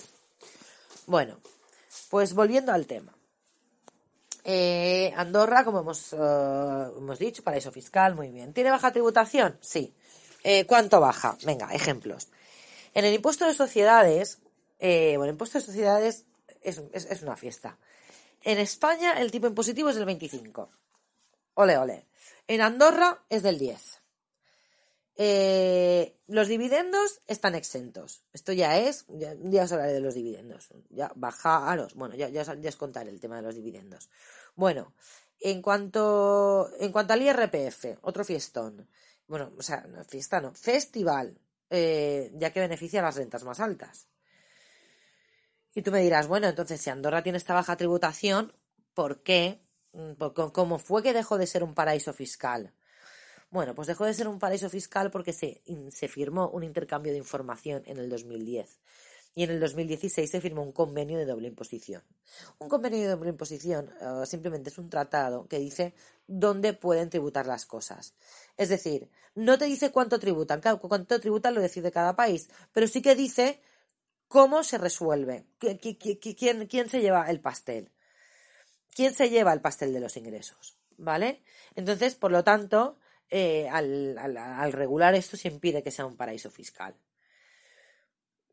Bueno, 1.07 1.39
pues 2.11 2.35
volviendo 2.35 2.73
al 2.73 2.89
tema. 2.89 3.15
Eh, 4.43 5.13
Andorra, 5.17 5.65
como 5.65 5.79
hemos, 5.79 6.13
eh, 6.13 6.17
hemos 6.17 7.21
dicho, 7.21 7.45
paraíso 7.45 7.71
fiscal, 7.71 8.17
muy 8.17 8.31
bien. 8.31 8.53
¿Tiene 8.53 8.71
baja 8.71 8.91
tributación? 8.91 9.59
Sí. 9.61 9.95
Eh, 10.43 10.67
¿Cuánto 10.67 10.99
baja? 10.99 11.39
Venga, 11.45 11.73
ejemplos. 11.73 12.27
En 12.95 13.05
el 13.05 13.15
impuesto 13.15 13.47
de 13.47 13.55
sociedades, 13.55 14.41
bueno, 14.79 15.25
el 15.25 15.31
impuesto 15.31 15.59
de 15.59 15.65
sociedades 15.65 16.27
es, 16.63 16.83
es, 16.93 17.23
una 17.23 17.37
fiesta. 17.37 17.79
En 18.43 18.59
España 18.59 19.21
el 19.21 19.31
tipo 19.31 19.47
impositivo 19.47 19.89
es 19.91 19.97
del 19.97 20.05
25. 20.05 20.71
Ole, 21.55 21.79
ole. 21.79 22.07
En 22.47 22.61
Andorra 22.61 23.25
es 23.29 23.43
del 23.43 23.59
10. 23.59 24.01
los 26.27 26.49
dividendos 26.49 27.23
están 27.27 27.55
exentos. 27.55 28.25
Esto 28.33 28.53
ya 28.53 28.79
es, 28.79 29.07
ya, 29.09 29.63
os 29.63 29.73
hablaré 29.73 29.93
de 29.93 30.01
los 30.01 30.15
dividendos. 30.15 30.69
Ya 30.91 31.13
bajaros. 31.15 31.95
Bueno, 31.95 32.15
ya, 32.17 32.29
ya, 32.29 32.43
ya 32.43 32.69
os 32.69 32.77
contaré 32.77 33.11
el 33.11 33.21
tema 33.21 33.37
de 33.37 33.43
los 33.43 33.55
dividendos. 33.55 34.11
Bueno, 34.57 34.95
en 35.41 35.63
cuanto, 35.63 36.71
en 36.79 36.91
cuanto 36.93 37.13
al 37.13 37.23
IRPF, 37.23 37.99
otro 38.03 38.25
fiestón. 38.25 38.89
Bueno, 39.27 39.53
o 39.59 39.63
sea, 39.63 39.83
no, 39.83 40.05
fiesta 40.05 40.41
no, 40.41 40.55
festival, 40.55 41.39
eh, 41.71 42.31
ya 42.35 42.53
que 42.53 42.61
beneficia 42.61 43.01
a 43.01 43.05
las 43.05 43.17
rentas 43.17 43.45
más 43.45 43.61
altas. 43.61 44.09
Y 45.75 45.83
tú 45.83 45.91
me 45.91 46.01
dirás, 46.01 46.29
bueno, 46.29 46.49
entonces 46.49 46.81
si 46.81 46.91
Andorra 46.91 47.23
tiene 47.23 47.39
esta 47.39 47.55
baja 47.55 47.77
tributación, 47.77 48.53
¿por 48.95 49.23
qué? 49.23 49.61
Mm, 49.93 50.13
¿Cómo 50.53 50.79
fue 50.79 51.03
que 51.03 51.13
dejó 51.13 51.37
de 51.37 51.47
ser 51.47 51.65
un 51.65 51.75
paraíso 51.75 52.13
fiscal? 52.13 52.73
Bueno, 53.51 53.75
pues 53.75 53.89
dejó 53.89 54.05
de 54.05 54.15
ser 54.15 54.29
un 54.29 54.39
paraíso 54.39 54.69
fiscal 54.71 55.11
porque 55.11 55.33
se, 55.33 55.63
se 55.91 56.09
firmó 56.09 56.49
un 56.49 56.65
intercambio 56.65 57.13
de 57.13 57.19
información 57.19 57.83
en 57.87 57.99
el 57.99 58.09
2010 58.09 58.81
y 59.35 59.43
en 59.43 59.51
el 59.51 59.61
2016 59.61 60.31
se 60.31 60.41
firmó 60.41 60.63
un 60.63 60.73
convenio 60.73 61.19
de 61.19 61.27
doble 61.27 61.49
imposición. 61.49 62.03
Un 62.59 62.69
convenio 62.69 63.01
de 63.01 63.09
doble 63.09 63.31
imposición 63.31 63.91
eh, 64.01 64.27
simplemente 64.27 64.71
es 64.71 64.79
un 64.79 64.89
tratado 64.89 65.47
que 65.49 65.59
dice 65.59 65.95
dónde 66.27 66.73
pueden 66.73 67.11
tributar 67.11 67.47
las 67.47 67.67
cosas. 67.67 68.15
Es 68.57 68.69
decir, 68.69 69.11
no 69.35 69.59
te 69.59 69.65
dice 69.65 69.91
cuánto 69.91 70.19
tributan, 70.21 70.61
cuánto 70.61 71.21
tributan 71.21 71.55
lo 71.55 71.61
decide 71.61 71.91
cada 71.91 72.15
país, 72.15 72.49
pero 72.73 72.87
sí 72.87 73.03
que 73.03 73.17
dice 73.17 73.61
cómo 74.35 74.65
se 74.65 74.79
resuelve, 74.79 75.47
quién, 75.61 75.79
quién 76.67 76.89
se 76.91 77.01
lleva 77.01 77.31
el 77.31 77.39
pastel, 77.39 77.93
quién 78.93 79.15
se 79.15 79.31
lleva 79.31 79.53
el 79.53 79.61
pastel 79.61 79.95
de 79.95 80.01
los 80.01 80.17
ingresos, 80.17 80.77
¿vale? 80.97 81.45
Entonces, 81.77 82.17
por 82.17 82.33
lo 82.33 82.43
tanto, 82.43 82.99
eh, 83.31 83.69
al, 83.71 84.73
regular 84.73 85.15
esto 85.15 85.37
se 85.37 85.47
impide 85.47 85.85
que 85.85 85.93
sea 85.93 86.05
un 86.05 86.17
paraíso 86.17 86.51
fiscal. 86.51 86.97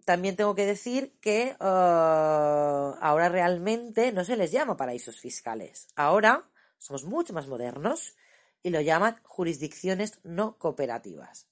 También 0.05 0.35
tengo 0.35 0.53
que 0.53 0.67
decir 0.67 1.17
que 1.19 1.47
eh, 1.47 1.55
ahora 1.59 3.29
realmente 3.29 4.11
no 4.11 4.23
se 4.23 4.37
les 4.37 4.51
llama 4.51 4.77
paraísos 4.77 5.19
fiscales. 5.19 5.87
Ahora 5.95 6.47
somos 6.77 7.05
mucho 7.05 7.33
más 7.33 7.47
modernos 7.47 8.15
y 8.61 8.69
lo 8.69 8.81
llaman 8.81 9.19
jurisdicciones 9.23 10.19
no 10.21 10.59
cooperativas. 10.59 11.50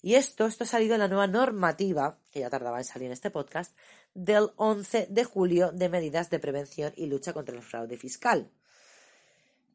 Y 0.00 0.14
esto, 0.14 0.46
esto 0.46 0.64
ha 0.64 0.66
salido 0.66 0.94
en 0.94 1.00
la 1.00 1.08
nueva 1.08 1.26
normativa, 1.26 2.18
que 2.30 2.40
ya 2.40 2.50
tardaba 2.50 2.78
en 2.78 2.84
salir 2.84 3.06
en 3.06 3.12
este 3.12 3.30
podcast, 3.30 3.76
del 4.14 4.50
11 4.56 5.08
de 5.10 5.24
julio 5.24 5.72
de 5.72 5.88
medidas 5.88 6.30
de 6.30 6.38
prevención 6.38 6.92
y 6.96 7.06
lucha 7.06 7.32
contra 7.32 7.56
el 7.56 7.62
fraude 7.62 7.96
fiscal, 7.96 8.50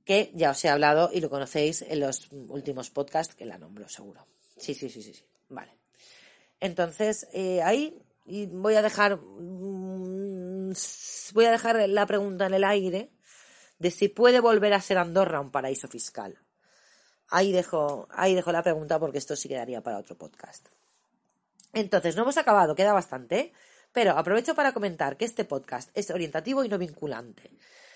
que 0.05 0.31
ya 0.33 0.51
os 0.51 0.63
he 0.63 0.69
hablado 0.69 1.09
y 1.13 1.21
lo 1.21 1.29
conocéis 1.29 1.81
en 1.81 1.99
los 1.99 2.29
últimos 2.31 2.89
podcasts, 2.89 3.35
que 3.35 3.45
la 3.45 3.57
nombro 3.57 3.87
seguro. 3.89 4.25
Sí, 4.57 4.73
sí, 4.73 4.89
sí, 4.89 5.01
sí, 5.01 5.13
sí. 5.13 5.23
Vale. 5.49 5.77
Entonces, 6.59 7.27
eh, 7.33 7.61
ahí 7.61 8.01
voy 8.25 8.75
a 8.75 8.81
dejar 8.81 9.17
mm, 9.17 10.71
voy 11.33 11.45
a 11.45 11.51
dejar 11.51 11.89
la 11.89 12.05
pregunta 12.05 12.45
en 12.45 12.53
el 12.53 12.63
aire 12.63 13.11
de 13.79 13.91
si 13.91 14.07
puede 14.07 14.39
volver 14.39 14.73
a 14.73 14.81
ser 14.81 14.97
Andorra 14.97 15.41
un 15.41 15.51
paraíso 15.51 15.87
fiscal. 15.87 16.39
Ahí 17.35 17.51
dejo, 17.51 18.07
ahí 18.11 18.35
dejo 18.35 18.51
la 18.51 18.61
pregunta 18.61 18.99
porque 18.99 19.17
esto 19.17 19.35
sí 19.35 19.49
quedaría 19.49 19.81
para 19.81 19.97
otro 19.97 20.15
podcast. 20.15 20.67
Entonces, 21.73 22.15
no 22.15 22.21
hemos 22.21 22.37
acabado, 22.37 22.75
queda 22.75 22.93
bastante, 22.93 23.53
pero 23.91 24.11
aprovecho 24.11 24.53
para 24.53 24.71
comentar 24.71 25.17
que 25.17 25.25
este 25.25 25.43
podcast 25.43 25.89
es 25.95 26.11
orientativo 26.11 26.63
y 26.63 26.69
no 26.69 26.77
vinculante. 26.77 27.49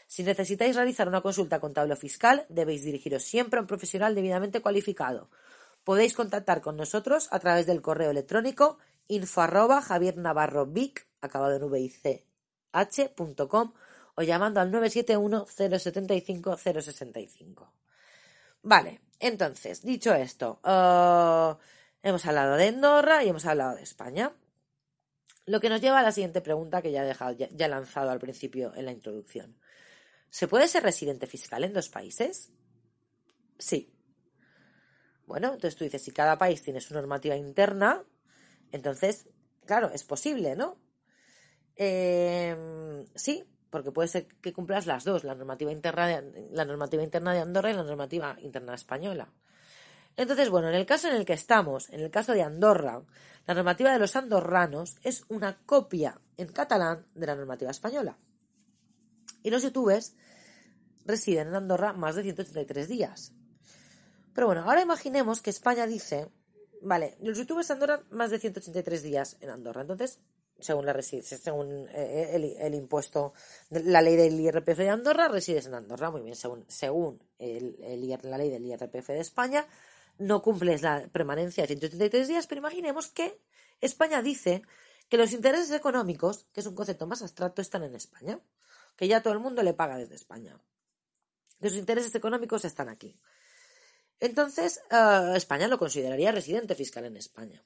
Si 0.08 0.23
necesitáis 0.23 0.76
realizar 0.76 1.08
una 1.08 1.21
consulta 1.21 1.60
contable 1.60 1.93
o 1.93 1.95
fiscal, 1.95 2.47
debéis 2.50 2.84
dirigiros 2.84 3.21
siempre 3.21 3.60
a 3.60 3.62
un 3.62 3.67
profesional 3.67 4.15
debidamente 4.15 4.60
cualificado. 4.60 5.30
Podéis 5.84 6.15
contactar 6.15 6.62
con 6.62 6.76
nosotros 6.76 7.28
a 7.30 7.38
través 7.38 7.67
del 7.67 7.84
correo 7.84 8.10
electrónico 8.10 8.80
info 9.08 9.41
arroba 9.41 9.84
javiernavarrovic, 9.84 11.06
acabado 11.21 11.58
en 11.58 11.71
vic, 11.71 12.26
h.com 12.71 13.73
o 14.15 14.21
llamando 14.23 14.62
al 14.62 14.71
971 14.71 15.45
075 15.45 16.58
065. 16.58 17.71
Vale, 18.63 19.02
entonces, 19.20 19.84
dicho 19.84 20.14
esto, 20.14 20.60
eh, 20.64 21.54
hemos 22.04 22.26
hablado 22.26 22.56
de 22.56 22.68
Andorra 22.68 23.24
y 23.24 23.30
hemos 23.30 23.46
hablado 23.46 23.76
de 23.76 23.84
España. 23.84 24.34
Lo 25.46 25.60
que 25.60 25.70
nos 25.70 25.82
lleva 25.82 26.00
a 26.00 26.04
la 26.04 26.12
siguiente 26.12 26.42
pregunta 26.42 26.82
que 26.82 26.92
ya 26.92 27.04
he, 27.04 27.08
dejado, 27.08 27.32
ya, 27.32 27.68
lanzado 27.68 28.12
al 28.12 28.20
principio 28.20 28.74
en 28.76 28.86
la 28.86 28.92
introducción. 28.92 29.58
¿Se 30.30 30.48
puede 30.48 30.68
ser 30.68 30.84
residente 30.84 31.26
fiscal 31.26 31.64
en 31.64 31.74
dos 31.74 31.90
países? 31.90 32.52
Sí. 33.58 33.94
Bueno, 35.26 35.48
entonces 35.48 35.76
tú 35.76 35.84
dices, 35.84 36.02
si 36.02 36.12
cada 36.12 36.38
país 36.38 36.62
tiene 36.64 36.82
su 36.82 36.94
normativa 36.94 37.36
interna, 37.36 38.04
entonces, 38.72 39.28
claro, 39.66 39.90
es 39.94 40.04
posible, 40.04 40.56
¿no? 40.56 40.78
Eh, 41.76 43.06
sí, 43.16 43.46
porque 43.70 43.92
puede 43.92 44.08
ser 44.08 44.28
que 44.28 44.54
cumplas 44.54 44.86
las 44.86 45.04
dos, 45.04 45.24
la 45.24 45.36
normativa 45.36 45.72
interna 45.72 46.08
de, 46.08 46.50
la 46.52 46.66
normativa 46.66 47.04
interna 47.04 47.34
de 47.34 47.40
Andorra 47.40 47.72
y 47.72 47.74
la 47.74 47.84
normativa 47.84 48.38
interna 48.42 48.74
española. 48.76 49.32
Entonces, 50.16 50.50
bueno, 50.50 50.70
en 50.70 50.76
el 50.76 50.86
caso 50.86 51.08
en 51.08 51.16
el 51.16 51.26
que 51.26 51.34
estamos, 51.34 51.90
en 51.90 52.00
el 52.00 52.10
caso 52.10 52.34
de 52.34 52.42
Andorra, 52.42 53.04
la 53.46 53.54
normativa 53.54 53.94
de 53.94 54.00
los 54.00 54.16
andorranos 54.16 54.96
es 55.04 55.24
una 55.30 55.58
copia 55.66 56.20
en 56.38 56.48
catalán 56.48 57.06
de 57.14 57.28
la 57.28 57.36
normativa 57.36 57.72
española. 57.72 58.18
Y 59.44 59.52
los 59.52 59.62
youtubers 59.62 60.16
residen 61.06 61.50
en 61.50 61.56
Andorra 61.56 61.94
más 61.94 62.16
de 62.16 62.24
183 62.24 62.88
días. 62.88 63.32
Pero 64.34 64.48
bueno, 64.48 64.64
ahora 64.64 64.82
imaginemos 64.82 65.42
que 65.42 65.52
España 65.52 65.86
dice, 65.88 66.30
vale, 66.82 67.18
los 67.22 67.38
youtubers 67.38 67.68
de 67.68 67.74
Andorra 67.76 68.04
más 68.10 68.32
de 68.32 68.40
183 68.40 69.04
días 69.04 69.38
en 69.40 69.52
Andorra. 69.52 69.82
Entonces, 69.82 70.20
según 70.60 70.86
la 70.86 71.02
según 71.02 71.88
eh, 71.93 72.32
el, 72.34 72.43
el 72.60 72.76
impuesto, 72.76 73.34
la 73.70 74.02
ley 74.02 74.15
del 74.15 74.39
IRPF 74.39 74.78
de 74.78 74.89
Andorra, 74.89 75.28
resides 75.28 75.67
en 75.67 75.76
Andorra. 75.76 76.12
Muy 76.12 76.22
bien, 76.22 76.36
según, 76.36 76.65
según 76.67 77.22
el, 77.39 77.78
el 77.84 78.17
la 78.24 78.38
ley 78.38 78.50
del 78.50 78.65
IRPF 78.65 79.08
de 79.08 79.20
España, 79.20 79.67
no 80.17 80.41
cumples 80.41 80.82
la 80.82 81.08
permanencia 81.12 81.63
de 81.63 81.67
183 81.67 82.28
días, 82.28 82.48
pero 82.48 82.60
imaginemos 82.60 83.10
que 83.10 83.39
España 83.82 84.22
dice 84.22 84.63
que 85.10 85.17
los 85.17 85.32
intereses 85.32 85.72
económicos, 85.72 86.46
que 86.54 86.62
es 86.62 86.65
un 86.65 86.76
concepto 86.76 87.08
más 87.08 87.22
abstracto, 87.22 87.62
están 87.62 87.84
en 87.84 87.96
España, 87.96 88.39
que 88.96 89.08
ya 89.08 89.22
todo 89.22 89.34
el 89.34 89.39
mundo 89.39 89.63
le 89.63 89.74
paga 89.74 89.98
desde 89.98 90.15
España, 90.15 90.60
que 91.62 91.70
sus 91.70 91.78
intereses 91.78 92.13
económicos 92.15 92.65
están 92.65 92.89
aquí. 92.89 93.20
Entonces, 94.20 94.82
uh, 94.91 95.36
España 95.36 95.67
lo 95.67 95.78
consideraría 95.78 96.32
residente 96.32 96.76
fiscal 96.76 97.06
en 97.06 97.17
España. 97.17 97.63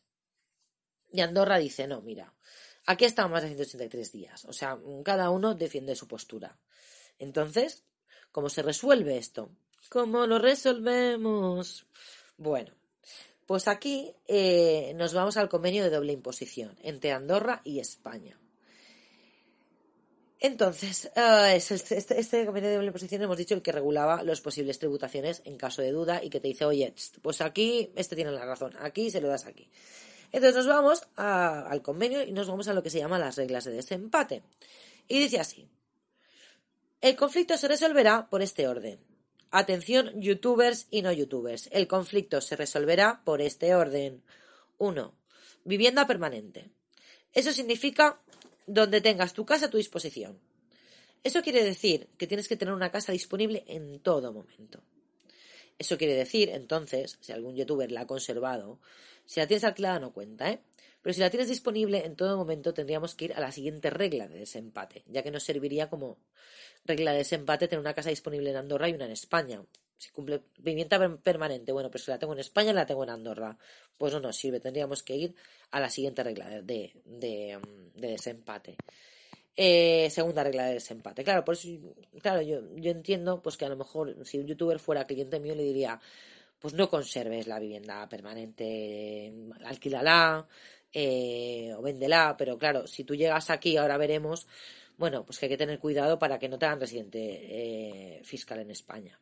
Y 1.12 1.22
Andorra 1.22 1.58
dice, 1.58 1.88
no, 1.88 2.02
mira, 2.02 2.34
aquí 2.86 3.06
estamos 3.06 3.32
más 3.32 3.44
de 3.44 3.50
183 3.50 4.12
días. 4.12 4.46
O 4.46 4.54
sea, 4.54 4.78
cada 5.04 5.30
uno 5.30 5.56
defiende 5.56 5.96
su 5.96 6.08
postura. 6.08 6.58
Entonces, 7.20 7.84
¿cómo 8.32 8.50
se 8.50 8.62
resuelve 8.62 9.18
esto? 9.18 9.50
¿Cómo 9.90 10.26
lo 10.26 10.40
resolvemos? 10.40 11.86
Bueno, 12.38 12.74
pues 13.46 13.68
aquí 13.68 14.14
eh, 14.28 14.94
nos 14.96 15.14
vamos 15.14 15.38
al 15.38 15.50
convenio 15.50 15.84
de 15.84 15.90
doble 15.90 16.14
imposición 16.14 16.78
entre 16.82 17.12
Andorra 17.12 17.62
y 17.64 17.80
España. 17.80 18.40
Entonces, 20.40 21.12
uh, 21.16 21.54
este, 21.54 21.76
este, 21.76 22.20
este, 22.20 22.46
convenio 22.46 22.70
de 22.70 22.76
doble 22.78 22.88
imposición 22.88 23.22
hemos 23.22 23.38
dicho 23.38 23.54
el 23.54 23.62
que 23.62 23.72
regulaba 23.72 24.24
las 24.24 24.42
posibles 24.42 24.80
tributaciones 24.80 25.44
en 25.46 25.56
caso 25.56 25.84
de 25.84 25.92
duda 25.92 26.24
y 26.24 26.32
que 26.32 26.40
te 26.40 26.48
dice, 26.48 26.66
oye, 26.66 26.96
pues 27.22 27.42
aquí 27.42 27.92
este 27.96 28.16
tiene 28.16 28.32
la 28.32 28.44
razón, 28.44 28.74
aquí 28.80 29.12
se 29.12 29.22
lo 29.22 29.28
das 29.28 29.46
aquí. 29.46 29.70
Entonces 30.32 30.56
nos 30.56 30.68
vamos 30.68 31.04
al 31.16 31.82
convenio 31.82 32.24
y 32.24 32.32
nos 32.32 32.48
vamos 32.48 32.68
a 32.68 32.74
lo 32.74 32.84
que 32.84 32.90
se 32.90 33.00
llama 33.00 33.20
las 33.20 33.36
reglas 33.36 33.66
de 33.66 33.72
desempate. 33.72 34.44
Y 35.08 35.20
dice 35.20 35.40
así, 35.40 35.68
el 37.02 37.16
conflicto 37.16 37.58
se 37.58 37.68
resolverá 37.68 38.30
por 38.30 38.42
este 38.42 38.68
orden. 38.68 39.00
Atención, 39.50 40.22
youtubers 40.22 40.88
y 40.90 41.02
no 41.02 41.12
youtubers. 41.12 41.68
El 41.72 41.88
conflicto 41.88 42.40
se 42.40 42.56
resolverá 42.56 43.22
por 43.26 43.42
este 43.42 43.76
orden. 43.76 44.24
1. 44.78 45.14
Vivienda 45.66 46.08
permanente. 46.08 46.70
Eso 47.34 47.52
significa 47.52 48.22
donde 48.66 49.02
tengas 49.02 49.34
tu 49.34 49.46
casa 49.46 49.66
a 49.66 49.70
tu 49.70 49.78
disposición. 49.78 50.40
Eso 51.24 51.42
quiere 51.42 51.64
decir 51.64 52.08
que 52.18 52.28
tienes 52.28 52.48
que 52.48 52.56
tener 52.56 52.74
una 52.74 52.92
casa 52.92 53.12
disponible 53.12 53.64
en 53.68 54.00
todo 54.00 54.32
momento. 54.32 54.82
Eso 55.78 55.98
quiere 55.98 56.14
decir, 56.16 56.50
entonces, 56.50 57.18
si 57.22 57.32
algún 57.32 57.56
youtuber 57.56 57.92
la 57.92 58.02
ha 58.02 58.08
conservado, 58.08 58.80
si 59.26 59.40
la 59.40 59.48
tienes 59.48 59.64
alquilada 59.64 60.00
no 60.00 60.14
cuenta, 60.14 60.50
¿eh? 60.50 60.62
Pero 61.02 61.14
si 61.14 61.20
la 61.20 61.30
tienes 61.30 61.50
disponible 61.50 62.06
en 62.06 62.16
todo 62.16 62.38
momento 62.38 62.74
tendríamos 62.74 63.16
que 63.16 63.26
ir 63.26 63.34
a 63.34 63.40
la 63.40 63.52
siguiente 63.52 63.90
regla 63.90 64.28
de 64.28 64.40
desempate, 64.40 65.04
ya 65.08 65.24
que 65.24 65.32
nos 65.32 65.44
serviría 65.44 65.90
como 65.90 66.18
regla 66.86 67.12
de 67.12 67.20
desempate 67.20 67.68
tener 67.68 67.80
una 67.80 67.94
casa 67.94 68.10
disponible 68.10 68.52
en 68.52 68.58
Andorra 68.58 68.88
y 68.88 68.94
una 68.94 69.06
en 69.06 69.12
España. 69.12 69.64
Si 69.98 70.10
cumple 70.10 70.42
vivienda 70.58 71.18
permanente, 71.18 71.72
bueno, 71.72 71.90
pero 71.92 72.04
si 72.04 72.12
la 72.12 72.20
tengo 72.20 72.34
en 72.34 72.40
España 72.40 72.74
la 72.74 72.86
tengo 72.86 73.04
en 73.04 73.12
Andorra, 73.12 73.58
pues 73.98 74.14
no 74.14 74.20
nos 74.20 74.36
sirve, 74.36 74.60
tendríamos 74.60 75.04
que 75.04 75.16
ir 75.16 75.36
a 75.72 75.80
la 75.80 75.90
siguiente 75.90 76.24
regla 76.24 76.50
de, 76.50 76.62
de, 76.62 76.94
de, 77.06 77.60
de 77.96 78.08
desempate. 78.08 78.78
Eh, 79.56 80.10
segunda 80.10 80.44
regla 80.44 80.66
de 80.66 80.76
desempate. 80.76 81.24
Claro, 81.24 81.44
por 81.44 81.56
eso, 81.56 81.68
claro, 82.22 82.42
yo, 82.42 82.62
yo 82.78 82.92
entiendo 82.92 83.42
pues 83.42 83.58
que 83.58 83.66
a 83.66 83.70
lo 83.70 83.76
mejor 83.76 84.26
si 84.26 84.40
un 84.40 84.48
youtuber 84.48 84.80
fuera 84.80 85.06
cliente 85.06 85.40
mío 85.40 85.56
le 85.56 85.64
diría, 85.64 86.00
pues 86.62 86.76
no 86.76 86.90
conserves 86.90 87.48
la 87.48 87.60
vivienda 87.60 88.08
permanente, 88.08 89.34
alquílala 89.66 90.48
eh, 90.94 91.74
o 91.76 91.82
véndela, 91.82 92.36
pero 92.38 92.58
claro, 92.60 92.86
si 92.86 93.04
tú 93.04 93.16
llegas 93.16 93.50
aquí, 93.50 93.78
ahora 93.78 93.98
veremos, 93.98 94.48
bueno, 94.96 95.26
pues 95.26 95.40
que 95.40 95.48
hay 95.48 95.50
que 95.50 95.58
tener 95.58 95.80
cuidado 95.80 96.20
para 96.20 96.38
que 96.38 96.48
no 96.48 96.60
te 96.60 96.68
hagan 96.68 96.80
residente 96.80 97.20
eh, 97.20 98.22
fiscal 98.24 98.60
en 98.60 98.70
España. 98.70 99.20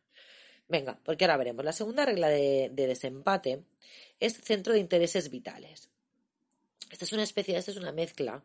Venga, 0.68 1.00
porque 1.02 1.24
ahora 1.24 1.38
veremos. 1.38 1.64
La 1.64 1.72
segunda 1.72 2.06
regla 2.06 2.28
de, 2.28 2.70
de, 2.74 2.88
desempate 2.88 3.64
es 4.20 4.34
centro 4.42 4.74
de 4.74 4.80
intereses 4.80 5.30
vitales. 5.30 5.90
Esta 6.92 7.06
es 7.06 7.14
una 7.14 7.24
especie, 7.24 7.58
esta 7.58 7.72
es 7.72 7.78
una 7.78 7.94
mezcla 7.94 8.44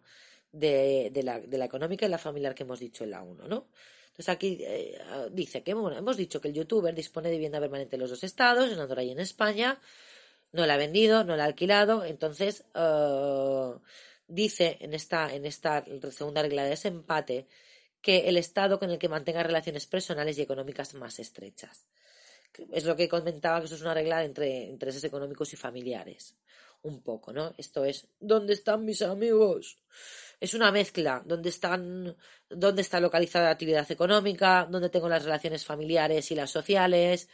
de, 0.53 1.11
de, 1.13 1.23
la, 1.25 1.41
de 1.41 1.59
la 1.59 1.65
económica 1.65 2.07
y 2.07 2.09
la 2.09 2.19
familiar 2.19 2.55
que 2.55 2.63
hemos 2.63 2.79
dicho 2.79 3.03
en 3.03 3.11
la 3.11 3.23
1, 3.23 3.49
¿no? 3.49 3.67
Entonces 4.15 4.29
aquí 4.29 4.59
eh, 4.61 4.97
dice 5.33 5.65
que 5.65 5.73
hemos 5.73 6.17
dicho 6.17 6.41
que 6.41 6.47
el 6.47 6.55
youtuber 6.55 6.95
dispone 6.95 7.31
de 7.31 7.35
vivienda 7.35 7.59
permanente 7.59 7.97
en 7.97 8.01
los 8.01 8.11
dos 8.11 8.23
estados, 8.23 8.71
en 8.71 8.79
Andorra 8.79 9.03
y 9.03 9.11
en 9.11 9.19
España, 9.19 9.81
no 10.53 10.67
la 10.67 10.75
ha 10.75 10.77
vendido, 10.77 11.25
no 11.25 11.37
la 11.37 11.43
ha 11.43 11.47
alquilado, 11.47 12.05
entonces 12.05 12.65
uh, 12.77 13.81
dice 14.29 14.79
en 14.81 14.95
esta, 14.95 15.35
en 15.35 15.47
esta 15.47 15.85
segunda 16.13 16.43
regla 16.43 16.63
de 16.63 16.71
desempate 16.71 17.49
que 18.01 18.29
el 18.29 18.37
estado 18.37 18.79
con 18.79 18.91
el 18.91 18.99
que 18.99 19.09
mantenga 19.09 19.43
relaciones 19.43 19.87
personales 19.87 20.39
y 20.39 20.43
económicas 20.43 20.95
más 20.95 21.19
estrechas. 21.19 21.89
Es 22.71 22.85
lo 22.85 22.95
que 22.95 23.09
comentaba 23.09 23.59
que 23.59 23.67
eso 23.67 23.75
es 23.75 23.83
una 23.83 23.95
regla 23.95 24.23
entre 24.23 24.67
intereses 24.67 25.03
económicos 25.03 25.53
y 25.55 25.57
familiares. 25.57 26.37
Un 26.85 27.03
poco, 27.03 27.33
¿no? 27.33 27.53
Esto 27.59 27.85
es, 27.85 28.07
¿dónde 28.21 28.53
están 28.53 28.85
mis 28.85 29.03
amigos? 29.03 29.79
es 30.41 30.55
una 30.55 30.71
mezcla 30.71 31.23
donde 31.25 31.49
están 31.49 32.17
dónde 32.51 32.83
está 32.83 33.01
localizada 33.01 33.47
la 33.47 33.53
actividad 33.53 33.91
económica, 33.91 34.69
dónde 34.71 34.91
tengo 34.91 35.09
las 35.09 35.25
relaciones 35.25 35.65
familiares 35.65 36.31
y 36.31 36.35
las 36.35 36.51
sociales. 36.51 37.29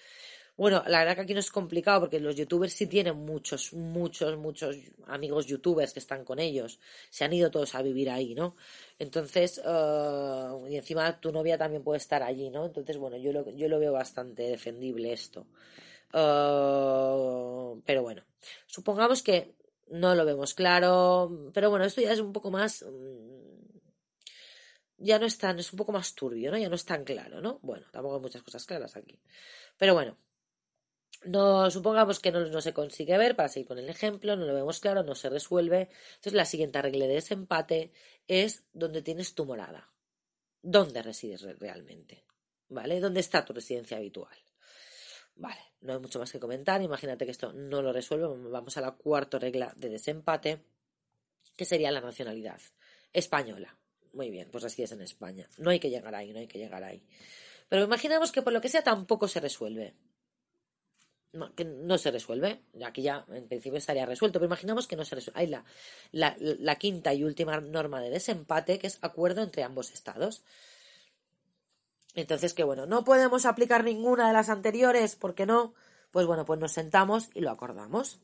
Bueno, 0.57 0.85
la 0.87 0.99
verdad 1.01 1.15
que 1.17 1.23
aquí 1.23 1.35
no 1.35 1.41
es 1.41 1.51
complicado 1.51 2.01
porque 2.01 2.21
los 2.21 2.37
youtubers 2.37 2.75
sí 2.75 2.87
tienen 2.87 3.17
muchos, 3.17 3.73
muchos, 3.73 4.37
muchos 4.37 4.77
amigos 5.07 5.47
youtubers 5.47 5.93
que 5.93 6.01
están 6.01 6.25
con 6.25 6.39
ellos. 6.39 6.79
Se 7.09 7.25
han 7.25 7.33
ido 7.33 7.51
todos 7.51 7.75
a 7.75 7.83
vivir 7.83 8.11
ahí, 8.11 8.35
¿no? 8.35 8.57
Entonces, 8.99 9.61
eh, 9.65 10.49
y 10.69 10.77
encima 10.77 11.19
tu 11.19 11.33
novia 11.33 11.57
también 11.57 11.83
puede 11.83 11.99
estar 11.99 12.23
allí, 12.23 12.51
¿no? 12.51 12.67
Entonces, 12.67 12.99
bueno, 12.99 13.17
yo 13.17 13.33
lo, 13.33 13.51
yo 13.51 13.69
lo 13.69 13.79
veo 13.79 13.93
bastante 13.93 14.43
defendible 14.43 15.13
esto. 15.13 15.47
Eh, 16.12 17.81
pero 17.87 18.03
bueno, 18.03 18.23
supongamos 18.66 19.23
que 19.23 19.55
no 19.90 20.14
lo 20.14 20.25
vemos 20.25 20.55
claro, 20.55 21.51
pero 21.53 21.70
bueno, 21.70 21.85
esto 21.85 22.01
ya 22.01 22.12
es 22.12 22.20
un 22.20 22.33
poco 22.33 22.51
más... 22.51 22.83
mm, 22.83 23.40
Ya 24.99 25.18
no 25.18 25.27
es 25.27 25.37
tan, 25.38 25.59
es 25.59 25.73
un 25.73 25.79
poco 25.79 25.92
más 25.92 26.14
turbio, 26.14 26.51
¿no? 26.51 26.59
Ya 26.59 26.68
no 26.68 26.75
es 26.75 26.85
tan 26.85 27.05
claro, 27.05 27.40
¿no? 27.40 27.59
Bueno, 27.62 27.87
tampoco 27.90 28.16
hay 28.16 28.20
muchas 28.23 28.42
cosas 28.42 28.66
claras 28.66 28.96
aquí. 28.96 29.18
Pero 29.79 29.94
bueno, 29.94 30.18
no, 31.25 31.70
supongamos 31.70 32.20
que 32.20 32.33
no, 32.33 32.40
no 32.46 32.61
se 32.61 32.73
consigue 32.73 33.18
ver, 33.18 33.37
para 33.37 33.49
seguir 33.49 33.68
con 33.68 33.79
el 33.79 33.88
ejemplo, 33.88 34.37
no 34.37 34.46
lo 34.46 34.55
vemos 34.55 34.81
claro, 34.81 35.03
no 35.03 35.14
se 35.14 35.29
resuelve. 35.31 35.88
Entonces, 36.11 36.33
la 36.35 36.44
siguiente 36.44 36.81
regla 36.83 37.07
de 37.07 37.14
desempate 37.14 37.92
es 38.29 38.64
donde 38.73 39.03
tienes 39.03 39.35
tu 39.35 39.44
morada. 39.44 39.90
¿Dónde 40.62 41.03
resides 41.03 41.42
re- 41.42 41.55
realmente? 41.55 42.25
¿Vale? 42.68 43.01
¿Dónde 43.01 43.20
está 43.20 43.44
tu 43.44 43.53
residencia 43.53 43.96
habitual? 43.99 44.37
Vale, 45.37 45.61
no 45.81 45.95
hay 45.95 45.99
mucho 45.99 46.19
más 46.19 46.31
que 46.31 46.40
comentar. 46.40 46.83
Imagínate 46.83 47.25
que 47.25 47.31
esto 47.31 47.53
no 47.53 47.83
lo 47.83 47.93
resuelve. 47.93 48.27
Vamos 48.51 48.77
a 48.77 48.81
la 48.81 48.93
cuarta 48.93 49.38
regla 49.38 49.73
de 49.77 49.88
desempate, 49.88 50.64
que 51.57 51.64
sería 51.64 51.90
la 51.90 52.01
nacionalidad 52.01 52.61
española. 53.12 53.77
Muy 54.12 54.31
bien, 54.31 54.51
pues 54.51 54.64
resides 54.64 54.93
en 54.93 55.03
España. 55.03 55.49
No 55.59 55.71
hay 55.71 55.79
que 55.81 55.90
llegar 55.90 56.14
ahí, 56.14 56.33
no 56.33 56.40
hay 56.40 56.49
que 56.49 56.59
llegar 56.59 56.83
ahí. 56.83 57.07
Pero 57.69 57.85
imaginamos 57.85 58.33
que 58.33 58.43
por 58.43 58.53
lo 58.53 58.61
que 58.61 58.69
sea 58.69 58.83
tampoco 58.83 59.29
se 59.29 59.40
resuelve. 59.40 59.95
No, 61.33 61.55
que 61.55 61.64
no 61.64 61.97
se 61.97 62.11
resuelve. 62.11 62.64
Aquí 62.85 63.03
ya 63.03 63.25
en 63.29 63.47
principio 63.47 63.79
estaría 63.79 64.05
resuelto, 64.05 64.40
pero 64.40 64.49
imaginamos 64.49 64.88
que 64.88 64.97
no 64.97 65.05
se 65.05 65.14
resuelve. 65.14 65.40
Hay 65.40 65.47
la, 65.47 65.64
la 66.40 66.75
quinta 66.77 67.14
y 67.14 67.23
última 67.23 67.61
norma 67.61 68.01
de 68.01 68.11
desempate, 68.11 68.81
que 68.81 68.88
es 68.88 68.99
acuerdo 69.01 69.43
entre 69.43 69.62
ambos 69.62 69.93
estados. 69.93 70.43
Entonces, 72.14 72.55
que 72.55 72.64
bueno, 72.64 72.87
no 72.87 73.05
podemos 73.05 73.46
aplicar 73.46 73.85
ninguna 73.85 74.27
de 74.27 74.33
las 74.33 74.49
anteriores, 74.49 75.16
¿por 75.16 75.35
qué 75.35 75.46
no? 75.46 75.75
Pues 76.11 76.27
bueno, 76.27 76.44
pues 76.44 76.59
nos 76.59 76.73
sentamos 76.73 77.31
y 77.35 77.40
lo 77.40 77.51
acordamos. 77.51 78.20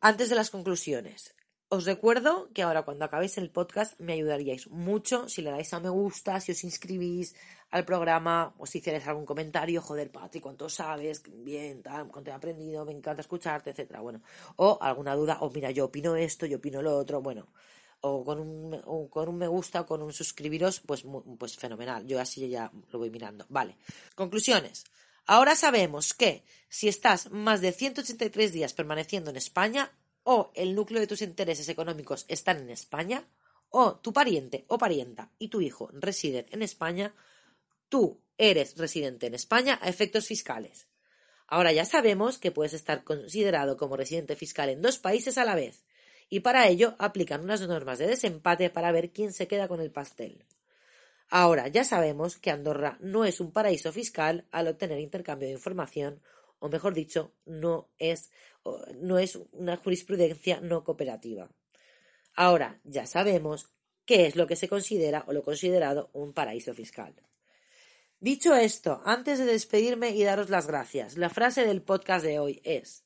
Antes 0.00 0.28
de 0.30 0.34
las 0.34 0.50
conclusiones, 0.50 1.34
os 1.68 1.86
recuerdo 1.86 2.50
que 2.52 2.62
ahora 2.62 2.82
cuando 2.82 3.04
acabéis 3.04 3.38
el 3.38 3.50
podcast 3.50 3.98
me 3.98 4.12
ayudaríais 4.14 4.68
mucho 4.68 5.28
si 5.28 5.40
le 5.42 5.50
dais 5.50 5.72
a 5.72 5.80
me 5.80 5.88
gusta, 5.88 6.40
si 6.40 6.52
os 6.52 6.64
inscribís 6.64 7.34
al 7.70 7.86
programa 7.86 8.52
o 8.58 8.66
si 8.66 8.78
hicierais 8.78 9.06
algún 9.06 9.24
comentario, 9.24 9.80
joder, 9.80 10.10
Patri, 10.10 10.40
¿cuánto 10.40 10.68
sabes? 10.68 11.22
Bien, 11.24 11.82
tal, 11.82 12.08
cuánto 12.08 12.30
he 12.30 12.34
aprendido, 12.34 12.84
me 12.84 12.92
encanta 12.92 13.22
escucharte, 13.22 13.70
etcétera. 13.70 14.00
Bueno, 14.00 14.20
o 14.56 14.76
alguna 14.82 15.14
duda, 15.14 15.38
o 15.40 15.50
mira, 15.50 15.70
yo 15.70 15.86
opino 15.86 16.14
esto, 16.14 16.44
yo 16.44 16.58
opino 16.58 16.82
lo 16.82 16.94
otro, 16.94 17.22
bueno, 17.22 17.46
o 18.02 18.24
con 18.24 18.38
un, 18.38 19.08
con 19.08 19.28
un 19.28 19.38
me 19.38 19.48
gusta 19.48 19.80
o 19.80 19.86
con 19.86 20.02
un 20.02 20.12
suscribiros, 20.12 20.80
pues, 20.80 21.04
pues 21.38 21.56
fenomenal. 21.56 22.06
Yo 22.06 22.20
así 22.20 22.48
ya 22.48 22.70
lo 22.90 22.98
voy 22.98 23.10
mirando. 23.10 23.46
Vale. 23.48 23.76
Conclusiones. 24.14 24.84
Ahora 25.26 25.54
sabemos 25.54 26.14
que 26.14 26.44
si 26.68 26.88
estás 26.88 27.30
más 27.30 27.60
de 27.60 27.72
183 27.72 28.52
días 28.52 28.74
permaneciendo 28.74 29.30
en 29.30 29.36
España, 29.36 29.92
o 30.24 30.52
el 30.54 30.74
núcleo 30.74 31.00
de 31.00 31.06
tus 31.06 31.22
intereses 31.22 31.68
económicos 31.68 32.24
están 32.28 32.58
en 32.58 32.70
España, 32.70 33.26
o 33.70 33.96
tu 33.96 34.12
pariente 34.12 34.64
o 34.68 34.78
parienta 34.78 35.30
y 35.38 35.48
tu 35.48 35.60
hijo 35.60 35.88
residen 35.92 36.46
en 36.50 36.62
España, 36.62 37.14
tú 37.88 38.20
eres 38.36 38.76
residente 38.76 39.26
en 39.26 39.34
España 39.34 39.78
a 39.80 39.88
efectos 39.88 40.26
fiscales. 40.26 40.88
Ahora 41.46 41.72
ya 41.72 41.84
sabemos 41.84 42.38
que 42.38 42.50
puedes 42.50 42.72
estar 42.72 43.04
considerado 43.04 43.76
como 43.76 43.96
residente 43.96 44.36
fiscal 44.36 44.68
en 44.70 44.82
dos 44.82 44.98
países 44.98 45.38
a 45.38 45.44
la 45.44 45.54
vez, 45.54 45.84
y 46.32 46.40
para 46.40 46.66
ello 46.66 46.96
aplican 46.98 47.42
unas 47.42 47.60
normas 47.60 47.98
de 47.98 48.06
desempate 48.06 48.70
para 48.70 48.90
ver 48.90 49.12
quién 49.12 49.34
se 49.34 49.46
queda 49.46 49.68
con 49.68 49.82
el 49.82 49.92
pastel. 49.92 50.46
Ahora 51.28 51.68
ya 51.68 51.84
sabemos 51.84 52.38
que 52.38 52.50
Andorra 52.50 52.96
no 53.00 53.26
es 53.26 53.38
un 53.38 53.52
paraíso 53.52 53.92
fiscal 53.92 54.46
al 54.50 54.68
obtener 54.68 54.98
intercambio 54.98 55.48
de 55.48 55.52
información, 55.52 56.22
o 56.58 56.70
mejor 56.70 56.94
dicho, 56.94 57.34
no 57.44 57.90
es, 57.98 58.30
no 58.94 59.18
es 59.18 59.40
una 59.52 59.76
jurisprudencia 59.76 60.58
no 60.62 60.84
cooperativa. 60.84 61.50
Ahora 62.34 62.80
ya 62.82 63.04
sabemos 63.04 63.68
qué 64.06 64.24
es 64.24 64.34
lo 64.34 64.46
que 64.46 64.56
se 64.56 64.70
considera 64.70 65.24
o 65.26 65.34
lo 65.34 65.42
considerado 65.42 66.08
un 66.14 66.32
paraíso 66.32 66.72
fiscal. 66.72 67.14
Dicho 68.20 68.54
esto, 68.54 69.02
antes 69.04 69.38
de 69.38 69.44
despedirme 69.44 70.12
y 70.12 70.24
daros 70.24 70.48
las 70.48 70.66
gracias, 70.66 71.18
la 71.18 71.28
frase 71.28 71.66
del 71.66 71.82
podcast 71.82 72.24
de 72.24 72.38
hoy 72.38 72.62
es 72.64 73.04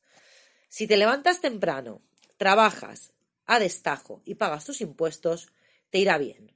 si 0.69 0.87
te 0.87 0.97
levantas 0.97 1.41
temprano, 1.41 2.03
trabajas 2.37 3.16
a 3.47 3.59
destajo 3.59 4.23
y 4.25 4.35
pagas 4.35 4.65
tus 4.65 4.81
impuestos, 4.81 5.49
te 5.91 5.99
irá 5.99 6.19
bien, 6.19 6.53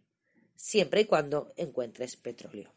siempre 0.57 1.03
y 1.03 1.05
cuando 1.07 1.53
encuentres 1.57 2.17
petróleo. 2.17 2.73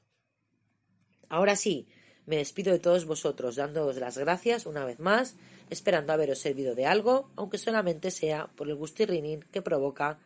Ahora 1.30 1.56
sí, 1.56 1.88
me 2.26 2.38
despido 2.38 2.72
de 2.72 2.80
todos 2.80 3.06
vosotros 3.06 3.56
dándoos 3.56 3.98
las 3.98 4.18
gracias 4.18 4.66
una 4.66 4.86
vez 4.86 5.00
más, 5.00 5.36
esperando 5.70 6.14
haberos 6.14 6.40
servido 6.40 6.76
de 6.76 6.86
algo, 6.86 7.32
aunque 7.36 7.58
solamente 7.58 8.12
sea 8.12 8.48
por 8.56 8.70
el 8.70 8.76
gustirrinín 8.76 9.42
que 9.52 9.62
provoca, 9.62 10.20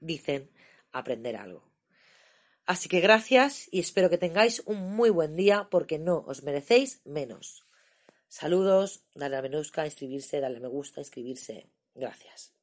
dicen, 0.00 0.50
aprender 0.92 1.36
algo. 1.36 1.64
Así 2.66 2.88
que 2.88 3.00
gracias 3.00 3.68
y 3.70 3.80
espero 3.80 4.08
que 4.08 4.16
tengáis 4.16 4.62
un 4.64 4.96
muy 4.96 5.10
buen 5.10 5.36
día 5.36 5.68
porque 5.70 5.98
no 5.98 6.18
os 6.26 6.42
merecéis 6.42 7.02
menos. 7.04 7.66
Saludos, 8.28 9.04
dale 9.14 9.36
a 9.36 9.42
menusca, 9.42 9.84
inscribirse, 9.84 10.40
dale 10.40 10.56
a 10.56 10.60
me 10.60 10.68
gusta, 10.68 11.00
inscribirse. 11.00 11.68
Gracias. 11.94 12.53